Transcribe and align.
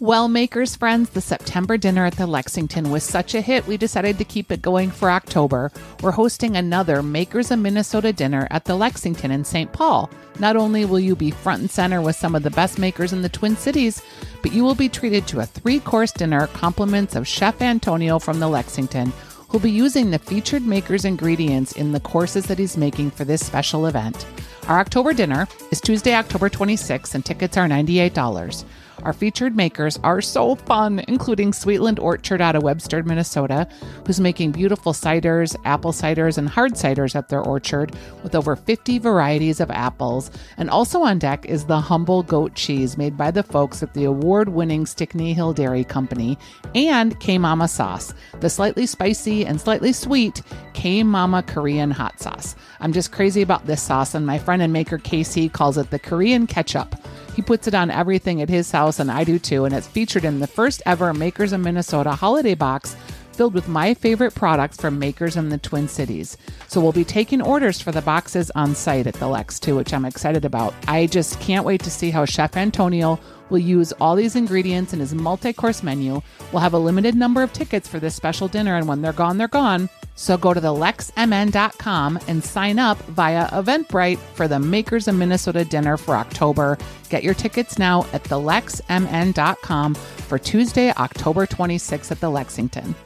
Well, 0.00 0.28
Makers 0.28 0.76
friends, 0.76 1.10
the 1.10 1.20
September 1.20 1.76
dinner 1.76 2.06
at 2.06 2.14
the 2.14 2.26
Lexington 2.28 2.92
was 2.92 3.02
such 3.02 3.34
a 3.34 3.40
hit, 3.40 3.66
we 3.66 3.76
decided 3.76 4.16
to 4.18 4.24
keep 4.24 4.52
it 4.52 4.62
going 4.62 4.92
for 4.92 5.10
October. 5.10 5.72
We're 6.02 6.12
hosting 6.12 6.56
another 6.56 7.02
Makers 7.02 7.50
of 7.50 7.58
Minnesota 7.58 8.12
dinner 8.12 8.46
at 8.52 8.64
the 8.64 8.76
Lexington 8.76 9.32
in 9.32 9.44
St. 9.44 9.72
Paul. 9.72 10.08
Not 10.38 10.54
only 10.54 10.84
will 10.84 11.00
you 11.00 11.16
be 11.16 11.32
front 11.32 11.62
and 11.62 11.70
center 11.70 12.00
with 12.00 12.14
some 12.14 12.36
of 12.36 12.44
the 12.44 12.50
best 12.50 12.78
makers 12.78 13.12
in 13.12 13.22
the 13.22 13.28
Twin 13.28 13.56
Cities, 13.56 14.00
but 14.40 14.52
you 14.52 14.62
will 14.62 14.76
be 14.76 14.88
treated 14.88 15.26
to 15.26 15.40
a 15.40 15.46
three 15.46 15.80
course 15.80 16.12
dinner, 16.12 16.46
compliments 16.46 17.16
of 17.16 17.26
Chef 17.26 17.60
Antonio 17.60 18.20
from 18.20 18.38
the 18.38 18.48
Lexington, 18.48 19.12
who'll 19.48 19.60
be 19.60 19.68
using 19.68 20.12
the 20.12 20.20
featured 20.20 20.62
maker's 20.62 21.04
ingredients 21.04 21.72
in 21.72 21.90
the 21.90 21.98
courses 21.98 22.46
that 22.46 22.60
he's 22.60 22.76
making 22.76 23.10
for 23.10 23.24
this 23.24 23.44
special 23.44 23.86
event. 23.86 24.26
Our 24.68 24.78
October 24.78 25.12
dinner 25.12 25.48
is 25.72 25.80
Tuesday, 25.80 26.14
October 26.14 26.48
26th, 26.48 27.16
and 27.16 27.24
tickets 27.24 27.56
are 27.56 27.66
$98. 27.66 28.64
Our 29.02 29.12
featured 29.12 29.56
makers 29.56 29.98
are 30.02 30.20
so 30.20 30.54
fun, 30.54 31.04
including 31.08 31.52
Sweetland 31.52 32.00
Orchard 32.00 32.40
out 32.40 32.56
of 32.56 32.62
Webster, 32.62 33.02
Minnesota, 33.02 33.68
who's 34.06 34.20
making 34.20 34.52
beautiful 34.52 34.92
ciders, 34.92 35.56
apple 35.64 35.92
ciders, 35.92 36.38
and 36.38 36.48
hard 36.48 36.72
ciders 36.72 37.14
at 37.14 37.28
their 37.28 37.40
orchard 37.40 37.94
with 38.22 38.34
over 38.34 38.56
50 38.56 38.98
varieties 38.98 39.60
of 39.60 39.70
apples. 39.70 40.30
And 40.56 40.68
also 40.68 41.02
on 41.02 41.18
deck 41.18 41.46
is 41.46 41.64
the 41.64 41.80
humble 41.80 42.22
goat 42.22 42.54
cheese 42.54 42.98
made 42.98 43.16
by 43.16 43.30
the 43.30 43.42
folks 43.42 43.82
at 43.82 43.94
the 43.94 44.04
award 44.04 44.48
winning 44.48 44.86
Stickney 44.86 45.32
Hill 45.32 45.52
Dairy 45.52 45.84
Company 45.84 46.38
and 46.74 47.18
K 47.20 47.38
Mama 47.38 47.68
sauce, 47.68 48.12
the 48.40 48.50
slightly 48.50 48.86
spicy 48.86 49.46
and 49.46 49.60
slightly 49.60 49.92
sweet 49.92 50.42
K 50.74 51.02
Mama 51.02 51.42
Korean 51.42 51.90
hot 51.90 52.20
sauce. 52.20 52.56
I'm 52.80 52.92
just 52.92 53.12
crazy 53.12 53.42
about 53.42 53.66
this 53.66 53.82
sauce, 53.82 54.14
and 54.14 54.26
my 54.26 54.38
friend 54.38 54.62
and 54.62 54.72
maker 54.72 54.98
Casey 54.98 55.48
calls 55.48 55.78
it 55.78 55.90
the 55.90 55.98
Korean 55.98 56.46
ketchup. 56.46 56.94
He 57.38 57.42
puts 57.42 57.68
it 57.68 57.74
on 57.74 57.88
everything 57.88 58.42
at 58.42 58.48
his 58.48 58.72
house, 58.72 58.98
and 58.98 59.12
I 59.12 59.22
do 59.22 59.38
too. 59.38 59.64
And 59.64 59.72
it's 59.72 59.86
featured 59.86 60.24
in 60.24 60.40
the 60.40 60.48
first 60.48 60.82
ever 60.84 61.14
Makers 61.14 61.52
of 61.52 61.60
Minnesota 61.60 62.10
holiday 62.10 62.56
box 62.56 62.96
filled 63.30 63.54
with 63.54 63.68
my 63.68 63.94
favorite 63.94 64.34
products 64.34 64.76
from 64.76 64.98
makers 64.98 65.36
in 65.36 65.48
the 65.48 65.58
Twin 65.58 65.86
Cities. 65.86 66.36
So 66.66 66.80
we'll 66.80 66.90
be 66.90 67.04
taking 67.04 67.40
orders 67.40 67.80
for 67.80 67.92
the 67.92 68.02
boxes 68.02 68.50
on 68.56 68.74
site 68.74 69.06
at 69.06 69.14
the 69.14 69.28
Lex 69.28 69.60
too, 69.60 69.76
which 69.76 69.94
I'm 69.94 70.04
excited 70.04 70.44
about. 70.44 70.74
I 70.88 71.06
just 71.06 71.38
can't 71.38 71.64
wait 71.64 71.80
to 71.84 71.92
see 71.92 72.10
how 72.10 72.24
Chef 72.24 72.56
Antonio 72.56 73.20
will 73.50 73.58
use 73.58 73.92
all 74.00 74.16
these 74.16 74.34
ingredients 74.34 74.92
in 74.92 74.98
his 74.98 75.14
multi 75.14 75.52
course 75.52 75.84
menu. 75.84 76.20
We'll 76.50 76.62
have 76.62 76.74
a 76.74 76.78
limited 76.80 77.14
number 77.14 77.44
of 77.44 77.52
tickets 77.52 77.86
for 77.86 78.00
this 78.00 78.16
special 78.16 78.48
dinner, 78.48 78.74
and 78.74 78.88
when 78.88 79.00
they're 79.00 79.12
gone, 79.12 79.38
they're 79.38 79.46
gone. 79.46 79.88
So 80.18 80.36
go 80.36 80.52
to 80.52 80.60
thelexmn.com 80.60 82.18
and 82.26 82.42
sign 82.42 82.80
up 82.80 82.98
via 83.02 83.48
Eventbrite 83.50 84.18
for 84.18 84.48
the 84.48 84.58
Makers 84.58 85.06
of 85.06 85.14
Minnesota 85.14 85.64
dinner 85.64 85.96
for 85.96 86.16
October. 86.16 86.76
Get 87.08 87.22
your 87.22 87.34
tickets 87.34 87.78
now 87.78 88.04
at 88.12 88.24
thelexmn.com 88.24 89.94
for 89.94 90.38
Tuesday, 90.40 90.92
October 90.94 91.46
26th 91.46 92.10
at 92.10 92.20
the 92.20 92.30
Lexington. 92.30 92.96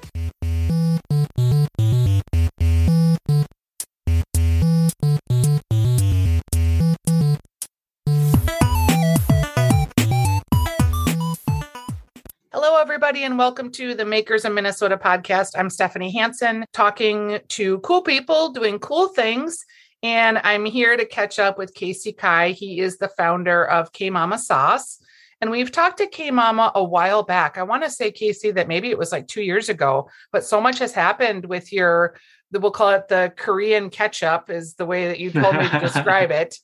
Everybody, 12.83 13.22
and 13.22 13.38
welcome 13.38 13.70
to 13.72 13.94
the 13.94 14.05
Makers 14.05 14.44
of 14.44 14.52
Minnesota 14.52 14.97
podcast. 14.97 15.52
I'm 15.56 15.70
Stephanie 15.70 16.11
Hansen, 16.11 16.64
talking 16.72 17.39
to 17.50 17.78
cool 17.78 18.02
people 18.02 18.50
doing 18.50 18.80
cool 18.80 19.06
things. 19.06 19.64
And 20.02 20.36
I'm 20.39 20.64
here 20.64 20.97
to 20.97 21.06
catch 21.06 21.39
up 21.39 21.58
with 21.58 21.74
Casey 21.74 22.12
Kai. 22.12 22.50
He 22.50 22.80
is 22.80 22.98
the 22.98 23.06
founder 23.06 23.64
of 23.64 23.92
K 23.92 24.11
Mama 24.11 24.36
Sauce. 24.36 24.98
And 25.41 25.48
we've 25.52 25.70
talked 25.70 25.98
to 25.98 26.08
K 26.08 26.33
Mama 26.33 26.72
a 26.74 26.83
while 26.83 27.22
back. 27.22 27.56
I 27.56 27.62
want 27.62 27.84
to 27.84 27.89
say, 27.89 28.11
Casey, 28.11 28.50
that 28.50 28.66
maybe 28.66 28.91
it 28.91 28.98
was 28.98 29.12
like 29.12 29.28
two 29.28 29.42
years 29.42 29.69
ago, 29.69 30.11
but 30.33 30.42
so 30.42 30.61
much 30.61 30.80
has 30.80 30.92
happened 30.92 31.46
with 31.46 31.72
your 31.72 32.17
we'll 32.50 32.72
call 32.72 32.91
it 32.91 33.08
the 33.08 33.33
Korean 33.36 33.91
ketchup 33.91 34.50
is 34.50 34.74
the 34.74 34.85
way 34.85 35.06
that 35.06 35.20
you 35.20 35.30
told 35.30 35.56
me 35.56 35.68
to 35.68 35.79
describe 35.80 36.30
it. 36.33 36.58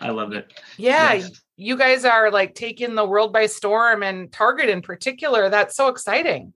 I 0.00 0.10
love 0.10 0.32
it. 0.32 0.52
Yeah, 0.78 1.14
yes. 1.14 1.42
You 1.56 1.76
guys 1.76 2.04
are 2.04 2.30
like 2.30 2.54
taking 2.54 2.94
the 2.94 3.04
world 3.04 3.32
by 3.32 3.46
storm 3.46 4.02
and 4.02 4.30
Target 4.32 4.68
in 4.68 4.82
particular. 4.82 5.48
That's 5.48 5.76
so 5.76 5.88
exciting. 5.88 6.52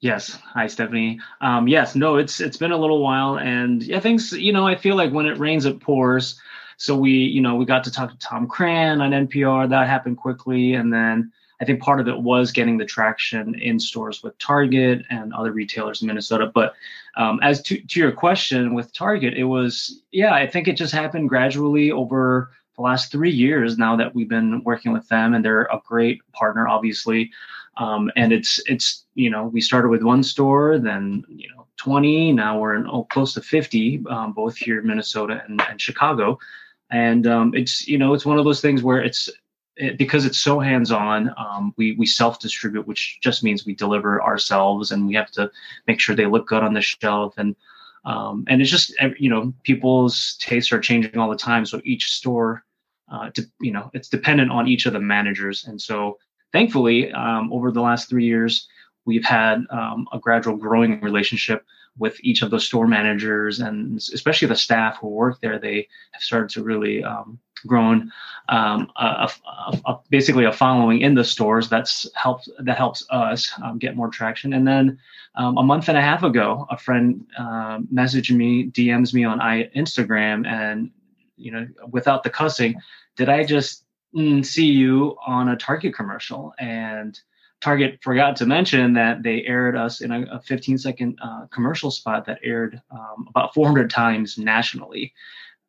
Yes. 0.00 0.38
Hi, 0.54 0.66
Stephanie. 0.66 1.18
Um, 1.40 1.66
yes, 1.66 1.94
no, 1.94 2.16
it's 2.16 2.40
it's 2.40 2.56
been 2.56 2.70
a 2.70 2.76
little 2.76 3.02
while, 3.02 3.38
and 3.38 3.82
yeah, 3.82 3.98
things. 3.98 4.32
You 4.32 4.52
know, 4.52 4.66
I 4.66 4.76
feel 4.76 4.94
like 4.96 5.12
when 5.12 5.26
it 5.26 5.38
rains, 5.38 5.64
it 5.64 5.80
pours. 5.80 6.40
So 6.76 6.96
we, 6.96 7.10
you 7.10 7.40
know, 7.40 7.56
we 7.56 7.64
got 7.64 7.82
to 7.84 7.90
talk 7.90 8.10
to 8.10 8.18
Tom 8.18 8.46
Crann 8.46 9.00
on 9.00 9.10
NPR. 9.10 9.68
That 9.68 9.88
happened 9.88 10.18
quickly, 10.18 10.74
and 10.74 10.92
then 10.92 11.32
I 11.60 11.64
think 11.64 11.82
part 11.82 12.00
of 12.00 12.06
it 12.06 12.16
was 12.16 12.52
getting 12.52 12.78
the 12.78 12.84
traction 12.84 13.56
in 13.56 13.80
stores 13.80 14.22
with 14.22 14.38
Target 14.38 15.04
and 15.10 15.34
other 15.34 15.50
retailers 15.50 16.02
in 16.02 16.06
Minnesota. 16.06 16.52
But 16.54 16.74
um, 17.16 17.40
as 17.42 17.60
to, 17.62 17.80
to 17.80 18.00
your 18.00 18.12
question 18.12 18.74
with 18.74 18.92
Target, 18.92 19.34
it 19.34 19.44
was, 19.44 20.02
yeah, 20.12 20.32
I 20.32 20.46
think 20.46 20.68
it 20.68 20.76
just 20.76 20.94
happened 20.94 21.28
gradually 21.28 21.90
over 21.90 22.52
the 22.78 22.82
last 22.82 23.10
three 23.10 23.30
years 23.30 23.76
now 23.76 23.96
that 23.96 24.14
we've 24.14 24.28
been 24.28 24.62
working 24.64 24.92
with 24.92 25.06
them, 25.08 25.34
and 25.34 25.44
they're 25.44 25.64
a 25.64 25.82
great 25.84 26.22
partner, 26.32 26.68
obviously. 26.68 27.30
Um, 27.76 28.10
and 28.16 28.32
it's 28.32 28.60
it's 28.66 29.04
you 29.14 29.28
know 29.28 29.46
we 29.46 29.60
started 29.60 29.88
with 29.88 30.02
one 30.02 30.22
store, 30.22 30.78
then 30.78 31.24
you 31.28 31.48
know 31.50 31.66
20, 31.76 32.32
now 32.32 32.58
we're 32.58 32.74
in 32.76 32.86
oh, 32.86 33.04
close 33.04 33.34
to 33.34 33.42
50, 33.42 34.04
um, 34.08 34.32
both 34.32 34.56
here 34.56 34.80
in 34.80 34.86
Minnesota 34.86 35.42
and, 35.46 35.60
and 35.68 35.80
Chicago. 35.80 36.38
And 36.90 37.26
um, 37.26 37.52
it's 37.54 37.86
you 37.86 37.98
know 37.98 38.14
it's 38.14 38.24
one 38.24 38.38
of 38.38 38.44
those 38.44 38.60
things 38.60 38.82
where 38.82 39.02
it's 39.02 39.28
it, 39.76 39.98
because 39.98 40.24
it's 40.24 40.38
so 40.38 40.60
hands-on, 40.60 41.34
um, 41.36 41.74
we 41.76 41.92
we 41.96 42.06
self-distribute, 42.06 42.86
which 42.86 43.18
just 43.20 43.42
means 43.42 43.66
we 43.66 43.74
deliver 43.74 44.22
ourselves, 44.22 44.92
and 44.92 45.06
we 45.06 45.14
have 45.14 45.30
to 45.32 45.50
make 45.88 46.00
sure 46.00 46.14
they 46.14 46.26
look 46.26 46.46
good 46.46 46.62
on 46.62 46.74
the 46.74 46.80
shelf, 46.80 47.34
and 47.38 47.56
um, 48.04 48.44
and 48.48 48.62
it's 48.62 48.70
just 48.70 48.94
you 49.18 49.30
know 49.30 49.52
people's 49.64 50.36
tastes 50.40 50.72
are 50.72 50.80
changing 50.80 51.18
all 51.18 51.30
the 51.30 51.36
time, 51.36 51.66
so 51.66 51.80
each 51.84 52.12
store, 52.12 52.64
uh, 53.10 53.30
to, 53.30 53.42
you 53.60 53.72
know, 53.72 53.90
it's 53.94 54.08
dependent 54.08 54.50
on 54.50 54.68
each 54.68 54.86
of 54.86 54.92
the 54.92 55.00
managers, 55.00 55.64
and 55.66 55.80
so 55.80 56.18
thankfully, 56.52 57.12
um, 57.12 57.52
over 57.52 57.70
the 57.70 57.80
last 57.80 58.08
three 58.08 58.24
years, 58.24 58.68
we've 59.04 59.24
had 59.24 59.64
um, 59.70 60.06
a 60.12 60.18
gradual 60.18 60.56
growing 60.56 61.00
relationship 61.00 61.64
with 61.98 62.16
each 62.22 62.42
of 62.42 62.50
the 62.50 62.60
store 62.60 62.86
managers 62.86 63.58
and 63.58 63.96
especially 64.14 64.46
the 64.46 64.54
staff 64.54 64.98
who 65.00 65.08
work 65.08 65.40
there. 65.40 65.58
They 65.58 65.88
have 66.12 66.22
started 66.22 66.50
to 66.50 66.62
really 66.62 67.02
um, 67.02 67.40
grown 67.66 68.12
um, 68.48 68.90
a, 68.96 69.28
a, 69.46 69.80
a, 69.86 69.98
basically 70.10 70.44
a 70.44 70.52
following 70.52 71.00
in 71.00 71.14
the 71.14 71.24
stores 71.24 71.68
that's 71.68 72.08
helped 72.14 72.48
that 72.60 72.76
helps 72.76 73.04
us 73.10 73.52
um, 73.62 73.78
get 73.78 73.96
more 73.96 74.08
traction 74.08 74.52
and 74.52 74.66
then 74.66 74.98
um, 75.34 75.58
a 75.58 75.62
month 75.62 75.88
and 75.88 75.98
a 75.98 76.02
half 76.02 76.22
ago 76.22 76.66
a 76.70 76.78
friend 76.78 77.26
uh, 77.38 77.78
messaged 77.92 78.34
me 78.34 78.70
dms 78.70 79.12
me 79.12 79.24
on 79.24 79.40
I, 79.40 79.68
instagram 79.76 80.46
and 80.46 80.90
you 81.38 81.50
know 81.50 81.66
without 81.90 82.22
the 82.22 82.30
cussing 82.30 82.80
did 83.16 83.28
i 83.28 83.44
just 83.44 83.84
mm, 84.14 84.44
see 84.44 84.66
you 84.66 85.16
on 85.26 85.48
a 85.48 85.56
target 85.56 85.94
commercial 85.94 86.52
and 86.58 87.20
target 87.60 87.98
forgot 88.02 88.36
to 88.36 88.46
mention 88.46 88.92
that 88.92 89.22
they 89.22 89.42
aired 89.44 89.76
us 89.76 90.00
in 90.00 90.12
a, 90.12 90.40
15 90.40 90.78
second 90.78 91.18
uh, 91.22 91.46
commercial 91.46 91.90
spot 91.90 92.24
that 92.26 92.38
aired 92.44 92.80
um, 92.90 93.26
about 93.28 93.52
400 93.54 93.90
times 93.90 94.38
nationally 94.38 95.12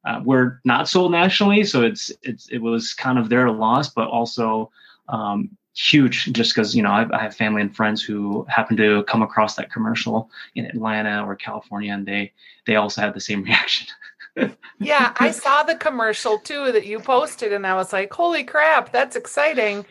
uh, 0.05 0.21
we're 0.23 0.59
not 0.63 0.87
sold 0.87 1.11
nationally, 1.11 1.63
so 1.63 1.83
it's 1.83 2.11
it's 2.21 2.47
it 2.49 2.59
was 2.59 2.93
kind 2.93 3.19
of 3.19 3.29
their 3.29 3.51
loss, 3.51 3.89
but 3.89 4.07
also 4.07 4.71
um, 5.09 5.49
huge 5.75 6.31
just 6.31 6.53
because 6.53 6.75
you 6.75 6.81
know 6.81 6.91
I've, 6.91 7.11
I 7.11 7.21
have 7.21 7.35
family 7.35 7.61
and 7.61 7.75
friends 7.75 8.01
who 8.01 8.45
happen 8.47 8.77
to 8.77 9.03
come 9.03 9.21
across 9.21 9.55
that 9.55 9.71
commercial 9.71 10.29
in 10.55 10.65
Atlanta 10.65 11.25
or 11.25 11.35
California, 11.35 11.93
and 11.93 12.05
they 12.05 12.31
they 12.65 12.75
also 12.77 13.01
had 13.01 13.13
the 13.13 13.19
same 13.19 13.43
reaction. 13.49 13.87
Yeah, 14.79 15.13
I 15.17 15.31
saw 15.43 15.63
the 15.63 15.75
commercial 15.75 16.39
too 16.39 16.71
that 16.71 16.85
you 16.85 16.99
posted, 16.99 17.53
and 17.53 17.65
I 17.65 17.75
was 17.75 17.93
like, 17.93 18.13
"Holy 18.13 18.43
crap, 18.43 18.91
that's 18.91 19.15
exciting!" 19.15 19.85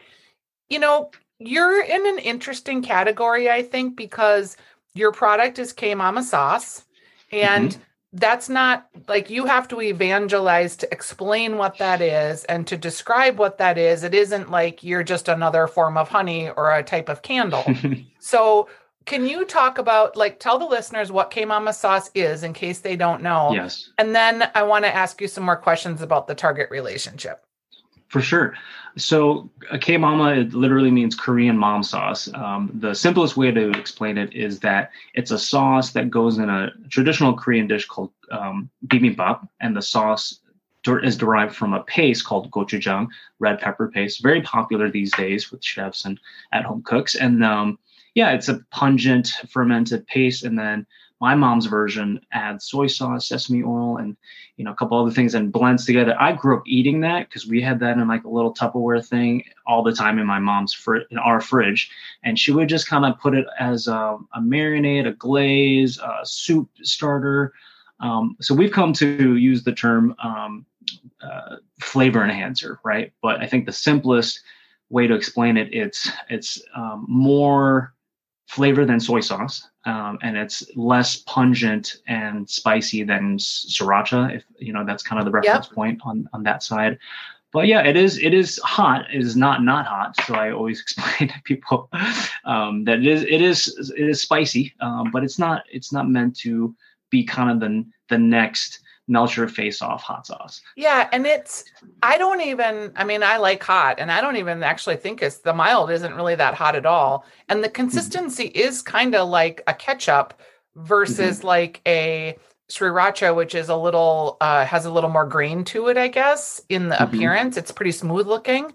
You 0.68 0.78
know, 0.78 1.10
you're 1.38 1.82
in 1.82 2.06
an 2.06 2.18
interesting 2.18 2.82
category, 2.82 3.50
I 3.50 3.62
think, 3.62 3.96
because 3.96 4.56
your 4.94 5.12
product 5.12 5.58
is 5.58 5.72
K 5.72 5.94
Mama 5.94 6.22
sauce, 6.22 6.84
and 7.32 7.70
mm-hmm 7.70 7.82
that's 8.12 8.48
not 8.48 8.88
like 9.06 9.28
you 9.28 9.44
have 9.44 9.68
to 9.68 9.80
evangelize 9.82 10.76
to 10.76 10.90
explain 10.90 11.58
what 11.58 11.76
that 11.78 12.00
is 12.00 12.44
and 12.44 12.66
to 12.66 12.76
describe 12.76 13.38
what 13.38 13.58
that 13.58 13.76
is. 13.76 14.02
It 14.02 14.14
isn't 14.14 14.50
like 14.50 14.82
you're 14.82 15.02
just 15.02 15.28
another 15.28 15.66
form 15.66 15.98
of 15.98 16.08
honey 16.08 16.48
or 16.48 16.72
a 16.72 16.82
type 16.82 17.08
of 17.08 17.22
candle. 17.22 17.64
so, 18.18 18.68
can 19.08 19.26
you 19.26 19.44
talk 19.46 19.78
about 19.78 20.16
like 20.16 20.38
tell 20.38 20.58
the 20.58 20.66
listeners 20.66 21.10
what 21.10 21.30
K 21.30 21.44
Mama 21.44 21.72
sauce 21.72 22.10
is 22.14 22.44
in 22.44 22.52
case 22.52 22.80
they 22.80 22.94
don't 22.94 23.22
know? 23.22 23.52
Yes. 23.52 23.90
And 23.98 24.14
then 24.14 24.50
I 24.54 24.62
want 24.62 24.84
to 24.84 24.94
ask 24.94 25.20
you 25.20 25.26
some 25.26 25.44
more 25.44 25.56
questions 25.56 26.02
about 26.02 26.26
the 26.28 26.34
target 26.34 26.70
relationship. 26.70 27.44
For 28.08 28.20
sure. 28.20 28.54
So 28.96 29.50
K 29.80 29.96
mama 29.96 30.34
it 30.34 30.54
literally 30.54 30.90
means 30.90 31.14
Korean 31.14 31.56
mom 31.56 31.82
sauce. 31.82 32.28
Um, 32.34 32.70
the 32.74 32.94
simplest 32.94 33.36
way 33.36 33.50
to 33.50 33.70
explain 33.70 34.18
it 34.18 34.32
is 34.34 34.60
that 34.60 34.90
it's 35.14 35.30
a 35.30 35.38
sauce 35.38 35.92
that 35.92 36.10
goes 36.10 36.38
in 36.38 36.50
a 36.50 36.70
traditional 36.90 37.32
Korean 37.32 37.66
dish 37.66 37.86
called 37.86 38.12
um, 38.30 38.68
bibimbap, 38.86 39.48
and 39.60 39.74
the 39.74 39.82
sauce 39.82 40.40
is 41.02 41.16
derived 41.18 41.54
from 41.54 41.74
a 41.74 41.82
paste 41.82 42.24
called 42.24 42.50
gochujang, 42.50 43.08
red 43.40 43.60
pepper 43.60 43.88
paste, 43.88 44.22
very 44.22 44.40
popular 44.40 44.90
these 44.90 45.12
days 45.12 45.50
with 45.50 45.62
chefs 45.62 46.06
and 46.06 46.18
at-home 46.52 46.82
cooks. 46.82 47.14
And 47.14 47.44
um, 47.44 47.78
yeah, 48.18 48.32
it's 48.32 48.48
a 48.48 48.58
pungent 48.72 49.28
fermented 49.48 50.04
paste, 50.08 50.42
and 50.42 50.58
then 50.58 50.84
my 51.20 51.36
mom's 51.36 51.66
version 51.66 52.20
adds 52.32 52.64
soy 52.64 52.88
sauce, 52.88 53.28
sesame 53.28 53.62
oil, 53.62 53.96
and 53.96 54.16
you 54.56 54.64
know 54.64 54.72
a 54.72 54.74
couple 54.74 55.00
other 55.00 55.12
things 55.12 55.36
and 55.36 55.52
blends 55.52 55.86
together. 55.86 56.16
I 56.18 56.32
grew 56.32 56.56
up 56.56 56.64
eating 56.66 57.00
that 57.02 57.28
because 57.28 57.46
we 57.46 57.62
had 57.62 57.78
that 57.78 57.96
in 57.96 58.08
like 58.08 58.24
a 58.24 58.28
little 58.28 58.52
Tupperware 58.52 59.06
thing 59.06 59.44
all 59.68 59.84
the 59.84 59.92
time 59.92 60.18
in 60.18 60.26
my 60.26 60.40
mom's 60.40 60.74
fr- 60.74 61.06
in 61.12 61.18
our 61.18 61.40
fridge, 61.40 61.92
and 62.24 62.36
she 62.36 62.50
would 62.50 62.68
just 62.68 62.88
kind 62.88 63.04
of 63.04 63.20
put 63.20 63.36
it 63.36 63.46
as 63.60 63.86
a, 63.86 64.18
a 64.34 64.40
marinade, 64.40 65.06
a 65.06 65.12
glaze, 65.12 65.98
a 65.98 66.18
soup 66.24 66.68
starter. 66.82 67.52
Um, 68.00 68.36
so 68.40 68.52
we've 68.52 68.72
come 68.72 68.92
to 68.94 69.36
use 69.36 69.62
the 69.62 69.72
term 69.72 70.16
um, 70.24 70.66
uh, 71.22 71.58
flavor 71.78 72.24
enhancer, 72.24 72.80
right? 72.84 73.12
But 73.22 73.40
I 73.40 73.46
think 73.46 73.66
the 73.66 73.72
simplest 73.72 74.40
way 74.90 75.06
to 75.06 75.14
explain 75.14 75.56
it, 75.56 75.72
it's 75.72 76.10
it's 76.28 76.60
um, 76.74 77.06
more 77.08 77.94
flavor 78.48 78.86
than 78.86 78.98
soy 78.98 79.20
sauce, 79.20 79.68
um, 79.84 80.18
and 80.22 80.36
it's 80.36 80.64
less 80.74 81.16
pungent 81.16 81.96
and 82.06 82.48
spicy 82.48 83.04
than 83.04 83.36
sriracha. 83.36 84.34
If 84.36 84.44
you 84.58 84.72
know, 84.72 84.84
that's 84.84 85.02
kind 85.02 85.18
of 85.18 85.26
the 85.26 85.30
reference 85.30 85.66
yep. 85.66 85.74
point 85.74 86.00
on 86.04 86.28
on 86.32 86.42
that 86.44 86.62
side. 86.62 86.98
But 87.52 87.66
yeah, 87.66 87.82
it 87.82 87.96
is 87.96 88.18
it 88.18 88.32
is 88.34 88.58
hot. 88.64 89.06
It 89.12 89.20
is 89.20 89.36
not 89.36 89.62
not 89.62 89.86
hot. 89.86 90.16
So 90.24 90.34
I 90.34 90.50
always 90.50 90.80
explain 90.86 91.28
to 91.28 91.42
people 91.44 91.90
um, 92.44 92.84
that 92.84 92.98
it 92.98 93.06
is 93.06 93.22
it 93.22 93.42
is 93.42 93.92
it 93.96 94.08
is 94.08 94.22
spicy, 94.22 94.74
um, 94.80 95.10
but 95.12 95.22
it's 95.22 95.38
not 95.38 95.64
it's 95.70 95.92
not 95.92 96.08
meant 96.08 96.34
to 96.38 96.74
be 97.10 97.24
kind 97.24 97.50
of 97.50 97.60
the 97.60 97.84
the 98.08 98.18
next 98.18 98.80
melt 99.08 99.36
your 99.36 99.48
face 99.48 99.80
off 99.82 100.02
hot 100.02 100.26
sauce. 100.26 100.60
Yeah, 100.76 101.08
and 101.12 101.26
it's 101.26 101.64
I 102.02 102.18
don't 102.18 102.42
even 102.42 102.92
I 102.94 103.04
mean 103.04 103.22
I 103.22 103.38
like 103.38 103.62
hot 103.62 103.98
and 103.98 104.12
I 104.12 104.20
don't 104.20 104.36
even 104.36 104.62
actually 104.62 104.96
think 104.96 105.22
it's 105.22 105.38
the 105.38 105.54
mild 105.54 105.90
isn't 105.90 106.14
really 106.14 106.34
that 106.36 106.54
hot 106.54 106.76
at 106.76 106.86
all. 106.86 107.24
And 107.48 107.64
the 107.64 107.68
mm-hmm. 107.68 107.74
consistency 107.74 108.48
mm-hmm. 108.48 108.68
is 108.68 108.82
kind 108.82 109.14
of 109.14 109.28
like 109.28 109.62
a 109.66 109.74
ketchup 109.74 110.34
versus 110.76 111.38
mm-hmm. 111.38 111.46
like 111.46 111.80
a 111.86 112.36
sriracha 112.70 113.34
which 113.34 113.54
is 113.54 113.70
a 113.70 113.76
little 113.76 114.36
uh 114.42 114.62
has 114.66 114.84
a 114.84 114.90
little 114.90 115.08
more 115.08 115.24
grain 115.24 115.64
to 115.64 115.88
it 115.88 115.96
I 115.96 116.08
guess 116.08 116.60
in 116.68 116.88
the 116.88 116.96
mm-hmm. 116.96 117.14
appearance. 117.16 117.56
It's 117.56 117.72
pretty 117.72 117.92
smooth 117.92 118.26
looking. 118.26 118.72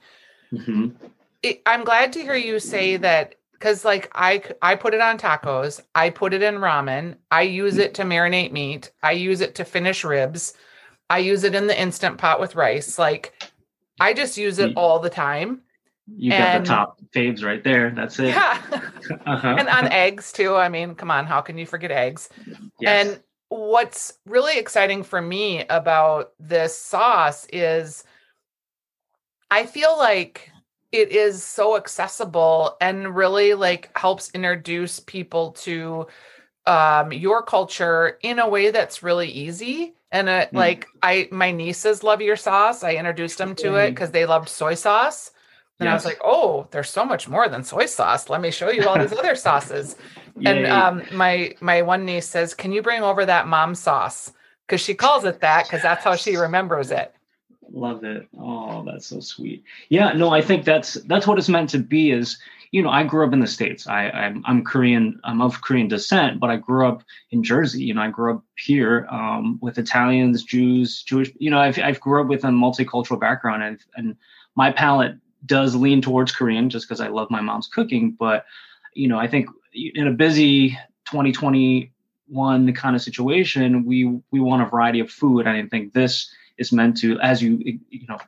Mm-hmm. 0.51 0.89
It, 1.43 1.61
I'm 1.65 1.83
glad 1.83 2.13
to 2.13 2.21
hear 2.21 2.35
you 2.35 2.59
say 2.59 2.97
that 2.97 3.35
because 3.63 3.85
like 3.85 4.11
I 4.13 4.43
I 4.61 4.75
put 4.75 4.93
it 4.93 4.99
on 4.99 5.17
tacos, 5.17 5.79
I 5.95 6.09
put 6.09 6.33
it 6.33 6.41
in 6.41 6.55
ramen, 6.55 7.15
I 7.31 7.43
use 7.43 7.77
it 7.77 7.93
to 7.93 8.03
marinate 8.03 8.51
meat, 8.51 8.91
I 9.01 9.13
use 9.13 9.39
it 9.39 9.55
to 9.55 9.63
finish 9.63 10.03
ribs, 10.03 10.53
I 11.09 11.19
use 11.19 11.45
it 11.45 11.55
in 11.55 11.67
the 11.67 11.79
instant 11.79 12.17
pot 12.17 12.41
with 12.41 12.55
rice. 12.55 12.99
Like 12.99 13.31
I 14.01 14.13
just 14.13 14.37
use 14.37 14.59
it 14.59 14.75
all 14.75 14.99
the 14.99 15.09
time. 15.09 15.61
You 16.13 16.33
and, 16.33 16.67
got 16.67 16.75
the 16.75 16.75
top 16.75 17.01
faves 17.15 17.41
right 17.41 17.63
there. 17.63 17.91
That's 17.91 18.19
it. 18.19 18.35
Yeah. 18.35 18.61
uh-huh. 19.25 19.55
and 19.57 19.69
on 19.69 19.87
eggs 19.93 20.33
too. 20.33 20.55
I 20.55 20.67
mean, 20.67 20.93
come 20.93 21.09
on, 21.09 21.25
how 21.25 21.39
can 21.39 21.57
you 21.57 21.65
forget 21.65 21.89
eggs? 21.89 22.27
Yes. 22.81 23.07
And 23.07 23.23
what's 23.47 24.15
really 24.25 24.59
exciting 24.59 25.03
for 25.03 25.21
me 25.21 25.63
about 25.69 26.33
this 26.37 26.77
sauce 26.77 27.47
is 27.53 28.03
I 29.49 29.65
feel 29.65 29.97
like 29.97 30.49
it 30.93 31.11
is 31.11 31.43
so 31.43 31.75
accessible 31.75 32.77
and 32.79 33.15
really 33.15 33.55
like 33.55 33.89
helps 33.97 34.29
introduce 34.29 34.99
people 34.99 35.51
to 35.51 36.07
um 36.65 37.11
your 37.11 37.41
culture 37.41 38.19
in 38.21 38.39
a 38.39 38.47
way 38.47 38.71
that's 38.71 39.03
really 39.03 39.27
easy. 39.27 39.95
And 40.11 40.29
it, 40.29 40.51
mm. 40.51 40.57
like 40.57 40.87
i 41.01 41.27
my 41.31 41.51
nieces 41.51 42.03
love 42.03 42.21
your 42.21 42.37
sauce. 42.37 42.83
I 42.83 42.93
introduced 42.93 43.39
them 43.39 43.55
to 43.55 43.75
it 43.75 43.89
because 43.89 44.11
they 44.11 44.25
loved 44.25 44.47
soy 44.47 44.75
sauce. 44.75 45.31
And 45.79 45.87
yes. 45.87 45.91
i 45.91 45.95
was 45.95 46.05
like 46.05 46.19
oh 46.23 46.67
there's 46.71 46.91
so 46.91 47.03
much 47.03 47.27
more 47.27 47.49
than 47.49 47.63
soy 47.63 47.87
sauce. 47.87 48.29
Let 48.29 48.39
me 48.39 48.51
show 48.51 48.69
you 48.69 48.87
all 48.87 48.97
these 48.97 49.11
other 49.11 49.35
sauces. 49.35 49.97
And 50.45 50.65
um 50.65 51.03
my 51.11 51.55
my 51.59 51.81
one 51.81 52.05
niece 52.05 52.27
says 52.27 52.53
can 52.53 52.71
you 52.71 52.81
bring 52.83 53.01
over 53.01 53.25
that 53.25 53.47
mom 53.47 53.75
sauce? 53.75 54.31
Because 54.65 54.81
she 54.81 54.93
calls 54.93 55.25
it 55.25 55.41
that 55.41 55.65
because 55.65 55.81
that's 55.81 56.03
how 56.03 56.15
she 56.15 56.37
remembers 56.37 56.91
it 56.91 57.13
love 57.73 58.03
it. 58.03 58.27
Oh 58.39 58.83
that's 58.85 59.07
so 59.07 59.19
sweet. 59.19 59.63
Yeah 59.89 60.13
no 60.13 60.29
i 60.29 60.41
think 60.41 60.63
that's 60.63 60.93
that's 60.93 61.27
what 61.27 61.37
it's 61.37 61.49
meant 61.49 61.69
to 61.71 61.79
be 61.79 62.11
is 62.11 62.37
you 62.71 62.81
know 62.81 62.89
i 62.89 63.03
grew 63.03 63.25
up 63.25 63.33
in 63.33 63.39
the 63.39 63.47
states. 63.47 63.87
I 63.87 64.09
i'm, 64.09 64.43
I'm 64.45 64.63
korean 64.63 65.19
i'm 65.23 65.41
of 65.41 65.61
korean 65.61 65.87
descent 65.87 66.39
but 66.39 66.49
i 66.49 66.55
grew 66.55 66.87
up 66.87 67.03
in 67.31 67.43
jersey. 67.43 67.83
You 67.83 67.95
know 67.95 68.01
i 68.01 68.09
grew 68.09 68.35
up 68.35 68.43
here 68.55 69.07
um, 69.09 69.59
with 69.61 69.77
italians 69.77 70.43
jews 70.43 71.03
jewish 71.03 71.31
you 71.39 71.49
know 71.49 71.59
i've, 71.59 71.79
I've 71.79 71.99
grew 71.99 72.21
up 72.21 72.27
with 72.27 72.43
a 72.43 72.47
multicultural 72.47 73.19
background. 73.19 73.63
And, 73.63 73.79
and 73.95 74.15
my 74.55 74.71
palate 74.71 75.15
does 75.45 75.75
lean 75.75 76.01
towards 76.01 76.31
korean 76.31 76.69
just 76.69 76.87
because 76.87 77.01
i 77.01 77.07
love 77.07 77.29
my 77.31 77.41
mom's 77.41 77.67
cooking 77.67 78.15
but 78.17 78.45
you 78.93 79.07
know 79.07 79.17
i 79.17 79.27
think 79.27 79.49
in 79.73 80.07
a 80.07 80.11
busy 80.11 80.77
2021 81.05 82.73
kind 82.73 82.95
of 82.95 83.01
situation 83.01 83.85
we 83.85 84.05
we 84.31 84.39
want 84.39 84.61
a 84.61 84.65
variety 84.65 84.99
of 84.99 85.09
food. 85.09 85.47
And 85.47 85.57
i 85.57 85.67
think 85.67 85.93
this 85.93 86.31
is 86.57 86.71
meant 86.71 86.97
to, 86.97 87.19
as 87.19 87.41
you 87.41 87.59
you 87.89 88.07
know, 88.07 88.19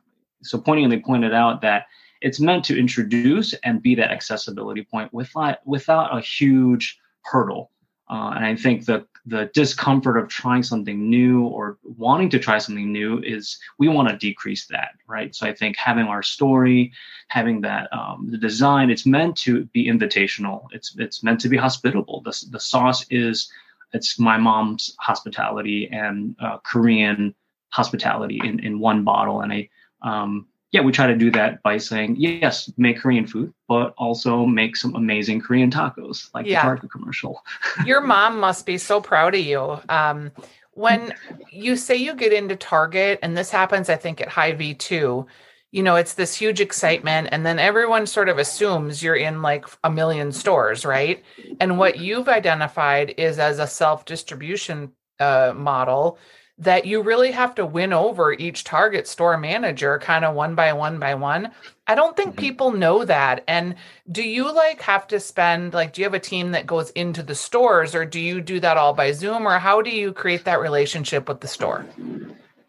so 0.43 0.57
poignantly 0.57 0.99
pointed 0.99 1.33
out 1.33 1.61
that 1.61 1.85
it's 2.21 2.39
meant 2.39 2.65
to 2.65 2.79
introduce 2.79 3.53
and 3.63 3.81
be 3.81 3.95
that 3.95 4.11
accessibility 4.11 4.83
point 4.83 5.13
without 5.13 5.57
without 5.65 6.15
a 6.17 6.21
huge 6.21 6.99
hurdle. 7.23 7.71
Uh, 8.09 8.33
and 8.35 8.45
I 8.45 8.55
think 8.55 8.85
the 8.85 9.05
the 9.25 9.49
discomfort 9.53 10.17
of 10.17 10.29
trying 10.29 10.61
something 10.61 11.09
new 11.09 11.45
or 11.45 11.79
wanting 11.83 12.29
to 12.29 12.39
try 12.39 12.59
something 12.59 12.91
new 12.91 13.19
is 13.23 13.57
we 13.79 13.87
want 13.87 14.07
to 14.07 14.17
decrease 14.17 14.67
that, 14.67 14.89
right? 15.07 15.33
So 15.33 15.47
I 15.47 15.53
think 15.53 15.75
having 15.77 16.05
our 16.05 16.21
story, 16.21 16.91
having 17.29 17.61
that 17.61 17.91
um, 17.91 18.27
the 18.29 18.37
design, 18.37 18.91
it's 18.91 19.07
meant 19.07 19.35
to 19.37 19.65
be 19.65 19.87
invitational. 19.87 20.67
It's 20.71 20.95
it's 20.97 21.23
meant 21.23 21.39
to 21.41 21.49
be 21.49 21.57
hospitable. 21.57 22.21
The 22.23 22.45
the 22.51 22.59
sauce 22.59 23.05
is 23.09 23.51
it's 23.93 24.19
my 24.19 24.37
mom's 24.37 24.95
hospitality 24.99 25.89
and 25.91 26.35
uh, 26.39 26.57
Korean 26.63 27.33
hospitality 27.75 28.39
in, 28.41 28.59
in 28.59 28.79
one 28.79 29.03
bottle. 29.03 29.41
And 29.41 29.51
I, 29.51 29.69
um, 30.01 30.47
yeah, 30.71 30.79
we 30.79 30.93
try 30.93 31.07
to 31.07 31.15
do 31.15 31.29
that 31.31 31.61
by 31.61 31.77
saying, 31.77 32.15
yes, 32.17 32.71
make 32.77 32.99
Korean 32.99 33.27
food, 33.27 33.53
but 33.67 33.93
also 33.97 34.45
make 34.45 34.77
some 34.77 34.95
amazing 34.95 35.41
Korean 35.41 35.69
tacos, 35.69 36.29
like 36.33 36.45
yeah. 36.45 36.61
the 36.61 36.67
Target 36.67 36.91
commercial. 36.91 37.43
Your 37.85 37.99
mom 37.99 38.39
must 38.39 38.65
be 38.65 38.77
so 38.77 39.01
proud 39.01 39.35
of 39.35 39.41
you. 39.41 39.77
Um, 39.89 40.31
when 40.71 41.13
you 41.51 41.75
say 41.75 41.95
you 41.95 42.15
get 42.15 42.31
into 42.31 42.55
Target, 42.55 43.19
and 43.21 43.37
this 43.37 43.49
happens, 43.49 43.89
I 43.89 43.97
think, 43.97 44.21
at 44.21 44.29
Hy-Vee 44.29 44.75
too, 44.75 45.27
you 45.71 45.83
know, 45.83 45.97
it's 45.97 46.13
this 46.13 46.33
huge 46.33 46.61
excitement, 46.61 47.27
and 47.33 47.45
then 47.45 47.59
everyone 47.59 48.05
sort 48.05 48.29
of 48.29 48.37
assumes 48.37 49.03
you're 49.03 49.15
in 49.15 49.41
like 49.41 49.65
a 49.83 49.91
million 49.91 50.31
stores, 50.31 50.85
right? 50.85 51.21
And 51.59 51.77
what 51.77 51.99
you've 51.99 52.29
identified 52.29 53.13
is 53.17 53.39
as 53.39 53.59
a 53.59 53.67
self 53.67 54.05
distribution 54.05 54.93
uh, 55.19 55.53
model 55.55 56.17
that 56.57 56.85
you 56.85 57.01
really 57.01 57.31
have 57.31 57.53
to 57.55 57.65
win 57.65 57.91
over 57.91 58.31
each 58.31 58.63
target 58.63 59.07
store 59.07 59.37
manager 59.37 59.99
kind 59.99 60.23
of 60.23 60.35
one 60.35 60.55
by 60.55 60.71
one 60.71 60.99
by 60.99 61.13
one. 61.13 61.51
I 61.87 61.95
don't 61.95 62.15
think 62.15 62.31
mm-hmm. 62.31 62.39
people 62.39 62.71
know 62.71 63.03
that. 63.03 63.43
And 63.47 63.75
do 64.09 64.23
you 64.23 64.53
like 64.53 64.81
have 64.81 65.05
to 65.07 65.19
spend 65.19 65.73
like 65.73 65.93
do 65.93 66.01
you 66.01 66.05
have 66.05 66.13
a 66.13 66.19
team 66.19 66.51
that 66.51 66.65
goes 66.65 66.91
into 66.91 67.23
the 67.23 67.35
stores 67.35 67.93
or 67.93 68.05
do 68.05 68.21
you 68.21 68.39
do 68.39 68.59
that 68.61 68.77
all 68.77 68.93
by 68.93 69.11
Zoom 69.11 69.45
or 69.45 69.59
how 69.59 69.81
do 69.81 69.89
you 69.89 70.13
create 70.13 70.45
that 70.45 70.61
relationship 70.61 71.27
with 71.27 71.41
the 71.41 71.47
store? 71.47 71.85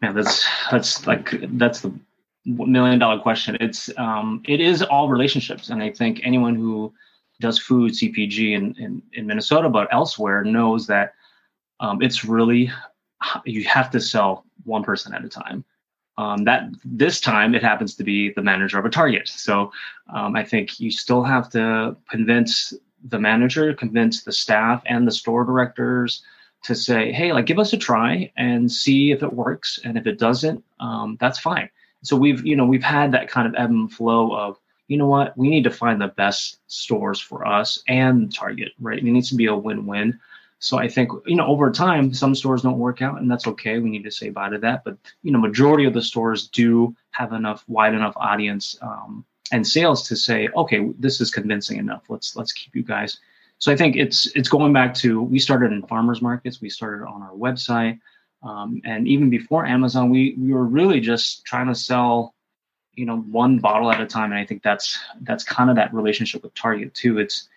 Yeah, 0.03 0.11
that's 0.11 0.45
that's 0.69 1.07
like 1.07 1.33
that's 1.57 1.81
the 1.81 1.93
million 2.45 2.99
dollar 2.99 3.19
question. 3.21 3.55
It's 3.61 3.89
um 3.97 4.41
it 4.45 4.59
is 4.59 4.81
all 4.81 5.07
relationships 5.07 5.69
and 5.69 5.81
I 5.81 5.91
think 5.91 6.19
anyone 6.23 6.55
who 6.55 6.93
does 7.39 7.57
food 7.57 7.93
CPG 7.93 8.53
in 8.53 8.75
in, 8.77 9.01
in 9.13 9.27
Minnesota 9.27 9.69
but 9.69 9.87
elsewhere 9.93 10.43
knows 10.43 10.87
that 10.87 11.13
um, 11.79 12.01
it's 12.01 12.25
really 12.25 12.71
you 13.45 13.63
have 13.65 13.89
to 13.91 13.99
sell 13.99 14.45
one 14.63 14.83
person 14.83 15.13
at 15.13 15.25
a 15.25 15.29
time. 15.29 15.63
Um, 16.19 16.45
that 16.45 16.69
this 16.83 17.21
time 17.21 17.53
it 17.53 17.61
happens 17.61 17.93
to 17.95 18.03
be 18.03 18.31
the 18.33 18.41
manager 18.41 18.79
of 18.79 18.85
a 18.85 18.89
target. 18.89 19.27
So 19.27 19.71
um, 20.11 20.35
I 20.35 20.43
think 20.43 20.79
you 20.79 20.89
still 20.89 21.23
have 21.23 21.47
to 21.51 21.95
convince 22.09 22.73
the 23.09 23.19
manager, 23.19 23.71
convince 23.73 24.23
the 24.23 24.31
staff 24.31 24.81
and 24.87 25.07
the 25.07 25.11
store 25.11 25.43
directors 25.43 26.23
to 26.63 26.73
say, 26.73 27.11
hey, 27.11 27.33
like 27.33 27.45
give 27.45 27.59
us 27.59 27.73
a 27.73 27.77
try 27.77 28.31
and 28.35 28.71
see 28.71 29.11
if 29.11 29.21
it 29.21 29.31
works. 29.31 29.79
And 29.83 29.95
if 29.95 30.07
it 30.07 30.17
doesn't, 30.17 30.63
um, 30.79 31.17
that's 31.19 31.37
fine. 31.37 31.69
So 32.01 32.15
we've, 32.15 32.43
you 32.43 32.55
know, 32.55 32.65
we've 32.65 32.83
had 32.83 33.11
that 33.11 33.29
kind 33.29 33.47
of 33.47 33.53
ebb 33.55 33.69
and 33.69 33.91
flow 33.91 34.35
of, 34.35 34.57
you 34.87 34.97
know 34.97 35.07
what, 35.07 35.37
we 35.37 35.49
need 35.49 35.65
to 35.65 35.69
find 35.69 36.01
the 36.01 36.07
best 36.07 36.59
stores 36.67 37.19
for 37.19 37.45
us 37.45 37.83
and 37.87 38.33
target, 38.33 38.71
right? 38.79 38.97
It 38.97 39.03
needs 39.03 39.29
to 39.29 39.35
be 39.35 39.45
a 39.45 39.55
win-win. 39.55 40.19
So 40.59 40.77
I 40.77 40.87
think 40.87 41.11
you 41.25 41.35
know 41.35 41.45
over 41.45 41.71
time 41.71 42.13
some 42.13 42.33
stores 42.33 42.63
don't 42.63 42.79
work 42.79 43.01
out, 43.01 43.19
and 43.19 43.29
that's 43.29 43.47
okay. 43.47 43.79
We 43.79 43.89
need 43.89 44.03
to 44.03 44.11
say 44.11 44.29
bye 44.29 44.49
to 44.49 44.57
that. 44.59 44.83
But 44.83 44.97
you 45.21 45.31
know, 45.31 45.39
majority 45.39 45.85
of 45.85 45.93
the 45.93 46.01
stores 46.01 46.47
do 46.47 46.95
have 47.11 47.33
enough 47.33 47.63
wide 47.67 47.93
enough 47.93 48.13
audience 48.17 48.77
um, 48.81 49.25
and 49.51 49.65
sales 49.65 50.07
to 50.07 50.15
say, 50.15 50.49
okay, 50.55 50.91
this 50.97 51.21
is 51.21 51.31
convincing 51.31 51.77
enough. 51.77 52.03
Let's 52.09 52.35
let's 52.35 52.51
keep 52.51 52.75
you 52.75 52.83
guys. 52.83 53.19
So 53.59 53.71
I 53.71 53.75
think 53.75 53.95
it's 53.95 54.25
it's 54.35 54.49
going 54.49 54.73
back 54.73 54.93
to 54.95 55.21
we 55.21 55.39
started 55.39 55.71
in 55.71 55.83
farmers 55.83 56.21
markets. 56.21 56.61
We 56.61 56.69
started 56.69 57.05
on 57.05 57.21
our 57.21 57.33
website. 57.33 57.99
Um, 58.43 58.81
and 58.85 59.07
even 59.07 59.29
before 59.29 59.65
Amazon, 59.65 60.09
we 60.09 60.35
we 60.39 60.53
were 60.53 60.65
really 60.65 60.99
just 60.99 61.43
trying 61.45 61.67
to 61.67 61.75
sell, 61.75 62.35
you 62.93 63.05
know, 63.05 63.17
one 63.17 63.59
bottle 63.59 63.91
at 63.91 64.01
a 64.01 64.05
time. 64.05 64.31
And 64.31 64.39
I 64.39 64.45
think 64.45 64.63
that's 64.63 64.97
that's 65.21 65.43
kind 65.43 65.69
of 65.69 65.75
that 65.75 65.93
relationship 65.93 66.43
with 66.43 66.53
Target 66.55 66.93
too. 66.93 67.19
It's 67.19 67.47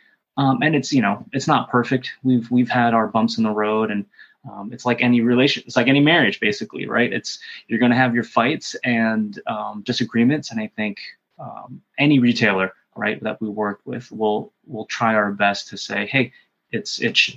um, 0.40 0.62
and 0.62 0.74
it's 0.74 0.90
you 0.90 1.02
know 1.02 1.22
it's 1.32 1.46
not 1.46 1.68
perfect. 1.68 2.12
We've 2.22 2.50
we've 2.50 2.70
had 2.70 2.94
our 2.94 3.06
bumps 3.08 3.36
in 3.36 3.44
the 3.44 3.50
road, 3.50 3.90
and 3.90 4.06
um, 4.50 4.70
it's 4.72 4.86
like 4.86 5.02
any 5.02 5.20
relation. 5.20 5.62
It's 5.66 5.76
like 5.76 5.88
any 5.88 6.00
marriage, 6.00 6.40
basically, 6.40 6.86
right? 6.86 7.12
It's 7.12 7.38
you're 7.68 7.78
going 7.78 7.90
to 7.90 7.96
have 7.98 8.14
your 8.14 8.24
fights 8.24 8.74
and 8.82 9.38
um, 9.46 9.82
disagreements, 9.84 10.50
and 10.50 10.58
I 10.58 10.68
think 10.74 10.98
um, 11.38 11.82
any 11.98 12.20
retailer, 12.20 12.72
right, 12.96 13.22
that 13.22 13.38
we 13.42 13.50
work 13.50 13.80
with 13.84 14.10
will 14.10 14.54
will 14.66 14.86
try 14.86 15.14
our 15.14 15.30
best 15.30 15.68
to 15.68 15.76
say, 15.76 16.06
hey, 16.06 16.32
it's 16.70 17.00
it's 17.00 17.36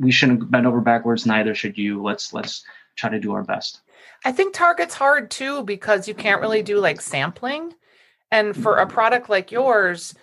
we 0.00 0.10
shouldn't 0.10 0.50
bend 0.50 0.66
over 0.66 0.80
backwards. 0.80 1.26
Neither 1.26 1.54
should 1.54 1.76
you. 1.76 2.02
Let's 2.02 2.32
let's 2.32 2.64
try 2.96 3.10
to 3.10 3.20
do 3.20 3.34
our 3.34 3.44
best. 3.44 3.82
I 4.24 4.32
think 4.32 4.54
Target's 4.54 4.94
hard 4.94 5.30
too 5.30 5.64
because 5.64 6.08
you 6.08 6.14
can't 6.14 6.40
really 6.40 6.62
do 6.62 6.78
like 6.78 7.02
sampling. 7.02 7.74
And 8.30 8.54
for 8.54 8.76
a 8.76 8.86
product 8.86 9.30
like 9.30 9.52
yours, 9.52 10.14